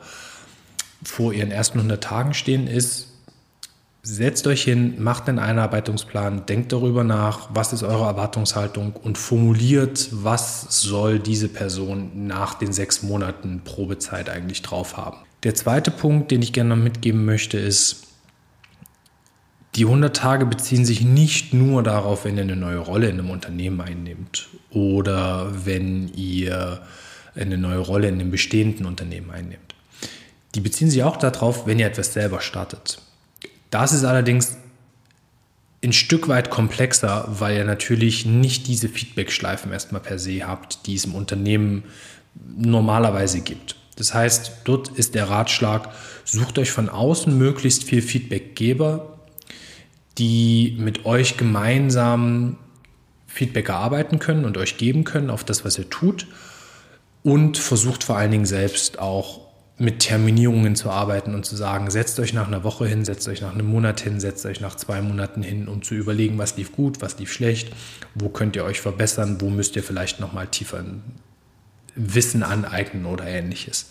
vor 1.04 1.34
ihren 1.34 1.50
ersten 1.50 1.80
100 1.80 2.04
Tagen 2.04 2.36
stehen, 2.36 2.68
ist, 2.68 3.08
setzt 4.04 4.46
euch 4.46 4.62
hin, 4.62 5.02
macht 5.02 5.28
einen 5.28 5.40
Einarbeitungsplan, 5.40 6.46
denkt 6.46 6.72
darüber 6.72 7.04
nach, 7.04 7.50
was 7.52 7.74
ist 7.74 7.82
eure 7.82 8.06
Erwartungshaltung 8.06 8.94
und 8.96 9.18
formuliert, 9.18 10.10
was 10.12 10.68
soll 10.70 11.18
diese 11.18 11.48
Person 11.48 12.28
nach 12.28 12.54
den 12.54 12.72
sechs 12.72 13.02
Monaten 13.02 13.62
Probezeit 13.66 14.30
eigentlich 14.30 14.62
drauf 14.62 14.98
haben. 14.98 15.18
Der 15.42 15.56
zweite 15.56 15.90
Punkt, 15.90 16.30
den 16.30 16.44
ich 16.44 16.54
gerne 16.54 16.76
mitgeben 16.76 17.26
möchte, 17.26 17.58
ist, 17.58 18.04
die 19.78 19.86
100 19.86 20.16
Tage 20.16 20.48
beziehen 20.48 20.86
sich 20.86 21.02
nicht 21.02 21.54
nur 21.54 21.84
darauf, 21.84 22.26
wenn 22.26 22.36
ihr 22.36 22.44
eine 22.44 22.56
neue 22.56 22.80
Rolle 22.80 23.10
in 23.10 23.20
einem 23.20 23.30
Unternehmen 23.30 23.80
einnehmt 23.80 24.50
oder 24.72 25.66
wenn 25.66 26.12
ihr 26.16 26.82
eine 27.36 27.60
neue 27.60 27.78
Rolle 27.78 28.08
in 28.08 28.16
einem 28.16 28.32
bestehenden 28.32 28.88
Unternehmen 28.88 29.30
einnehmt. 29.30 29.76
Die 30.56 30.62
beziehen 30.62 30.90
sich 30.90 31.04
auch 31.04 31.18
darauf, 31.18 31.68
wenn 31.68 31.78
ihr 31.78 31.86
etwas 31.86 32.12
selber 32.12 32.42
startet. 32.42 33.00
Das 33.70 33.94
ist 33.94 34.04
allerdings 34.04 34.58
ein 35.84 35.94
Stück 35.94 36.28
weit 36.28 36.50
komplexer, 36.50 37.26
weil 37.28 37.58
ihr 37.58 37.66
natürlich 37.66 38.26
nicht 38.26 38.66
diese 38.66 38.90
Feedback-Schleifen 38.90 39.72
erstmal 39.72 40.02
per 40.02 40.18
se 40.18 40.48
habt, 40.48 40.88
die 40.88 40.96
es 40.96 41.06
im 41.06 41.14
Unternehmen 41.14 41.84
normalerweise 42.58 43.42
gibt. 43.42 43.76
Das 43.96 44.16
heißt, 44.16 44.54
dort 44.64 44.90
ist 44.90 45.14
der 45.14 45.30
Ratschlag, 45.30 45.90
sucht 46.24 46.58
euch 46.58 46.72
von 46.72 46.90
außen 46.90 47.38
möglichst 47.38 47.84
viel 47.84 48.02
Feedbackgeber, 48.02 49.17
die 50.18 50.76
mit 50.80 51.06
euch 51.06 51.38
gemeinsam 51.38 52.58
Feedback 53.28 53.70
erarbeiten 53.70 54.20
können 54.20 54.46
und 54.46 54.58
euch 54.58 54.78
geben 54.78 55.04
können 55.04 55.30
auf 55.30 55.44
das, 55.44 55.64
was 55.64 55.78
ihr 55.78 55.90
tut. 55.90 56.28
Und 57.24 57.58
versucht 57.58 58.04
vor 58.04 58.18
allen 58.18 58.32
Dingen 58.32 58.46
selbst 58.46 59.00
auch 59.00 59.48
mit 59.80 60.00
Terminierungen 60.00 60.76
zu 60.76 60.90
arbeiten 60.90 61.36
und 61.36 61.46
zu 61.46 61.56
sagen, 61.56 61.92
setzt 61.92 62.20
euch 62.20 62.34
nach 62.34 62.48
einer 62.48 62.64
Woche 62.64 62.88
hin, 62.88 63.06
setzt 63.06 63.28
euch 63.28 63.42
nach 63.42 63.54
einem 63.54 63.68
Monat 63.68 64.00
hin, 64.00 64.20
setzt 64.20 64.46
euch 64.46 64.60
nach 64.60 64.76
zwei 64.76 65.02
Monaten 65.02 65.44
hin, 65.44 65.68
um 65.68 65.84
zu 65.84 65.94
überlegen, 65.94 66.38
was 66.40 66.58
lief 66.58 66.72
gut, 66.72 67.02
was 67.02 67.20
lief 67.20 67.32
schlecht, 67.32 67.72
wo 68.16 68.30
könnt 68.30 68.56
ihr 68.56 68.64
euch 68.64 68.82
verbessern, 68.82 69.40
wo 69.40 69.50
müsst 69.50 69.76
ihr 69.76 69.84
vielleicht 69.84 70.20
nochmal 70.20 70.48
tiefer 70.48 70.84
Wissen 71.96 72.44
aneignen 72.44 73.06
oder 73.06 73.26
ähnliches. 73.26 73.90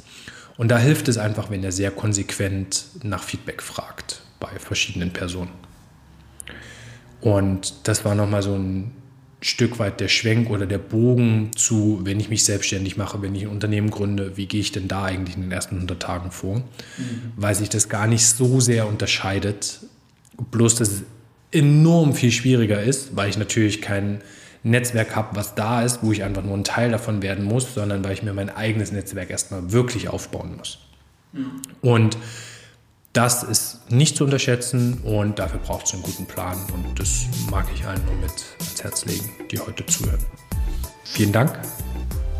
Und 0.56 0.68
da 0.68 0.78
hilft 0.78 1.06
es 1.08 1.18
einfach, 1.18 1.50
wenn 1.50 1.62
ihr 1.62 1.72
sehr 1.72 1.90
konsequent 1.90 2.86
nach 3.02 3.22
Feedback 3.22 3.62
fragt 3.62 4.22
bei 4.40 4.58
verschiedenen 4.58 5.12
Personen. 5.12 5.65
Und 7.20 7.74
das 7.84 8.04
war 8.04 8.14
nochmal 8.14 8.42
so 8.42 8.54
ein 8.54 8.92
Stück 9.40 9.78
weit 9.78 10.00
der 10.00 10.08
Schwenk 10.08 10.50
oder 10.50 10.66
der 10.66 10.78
Bogen 10.78 11.50
zu, 11.54 12.00
wenn 12.04 12.18
ich 12.18 12.30
mich 12.30 12.44
selbstständig 12.44 12.96
mache, 12.96 13.20
wenn 13.22 13.34
ich 13.34 13.42
ein 13.42 13.48
Unternehmen 13.48 13.90
gründe, 13.90 14.36
wie 14.36 14.46
gehe 14.46 14.60
ich 14.60 14.72
denn 14.72 14.88
da 14.88 15.04
eigentlich 15.04 15.36
in 15.36 15.42
den 15.42 15.52
ersten 15.52 15.76
100 15.76 16.00
Tagen 16.00 16.30
vor? 16.30 16.56
Mhm. 16.56 17.32
Weil 17.36 17.54
sich 17.54 17.68
das 17.68 17.88
gar 17.88 18.06
nicht 18.06 18.26
so 18.26 18.60
sehr 18.60 18.88
unterscheidet, 18.88 19.80
bloß 20.50 20.76
dass 20.76 20.88
es 20.88 21.02
enorm 21.52 22.14
viel 22.14 22.32
schwieriger 22.32 22.82
ist, 22.82 23.14
weil 23.14 23.28
ich 23.28 23.38
natürlich 23.38 23.82
kein 23.82 24.20
Netzwerk 24.62 25.14
habe, 25.14 25.36
was 25.36 25.54
da 25.54 25.82
ist, 25.82 26.02
wo 26.02 26.12
ich 26.12 26.24
einfach 26.24 26.42
nur 26.42 26.56
ein 26.56 26.64
Teil 26.64 26.90
davon 26.90 27.22
werden 27.22 27.44
muss, 27.44 27.74
sondern 27.74 28.02
weil 28.04 28.12
ich 28.12 28.22
mir 28.22 28.32
mein 28.32 28.50
eigenes 28.50 28.90
Netzwerk 28.90 29.30
erstmal 29.30 29.70
wirklich 29.70 30.08
aufbauen 30.08 30.56
muss. 30.56 30.78
Mhm. 31.32 31.62
Und 31.82 32.16
das 33.16 33.42
ist 33.42 33.90
nicht 33.90 34.14
zu 34.16 34.24
unterschätzen 34.24 35.00
und 35.02 35.38
dafür 35.38 35.58
braucht 35.60 35.86
es 35.86 35.94
einen 35.94 36.02
guten 36.02 36.26
Plan 36.26 36.58
und 36.74 37.00
das 37.00 37.24
mag 37.50 37.66
ich 37.74 37.86
allen 37.86 38.04
nur 38.04 38.14
mit 38.16 38.30
ans 38.58 38.84
Herz 38.84 39.06
legen, 39.06 39.30
die 39.50 39.58
heute 39.58 39.86
zuhören. 39.86 40.20
Vielen 41.04 41.32
Dank. 41.32 41.58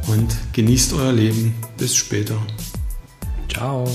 Und 0.07 0.37
genießt 0.53 0.93
euer 0.93 1.13
Leben. 1.13 1.55
Bis 1.79 1.97
später. 1.97 2.37
Ciao. 3.49 3.87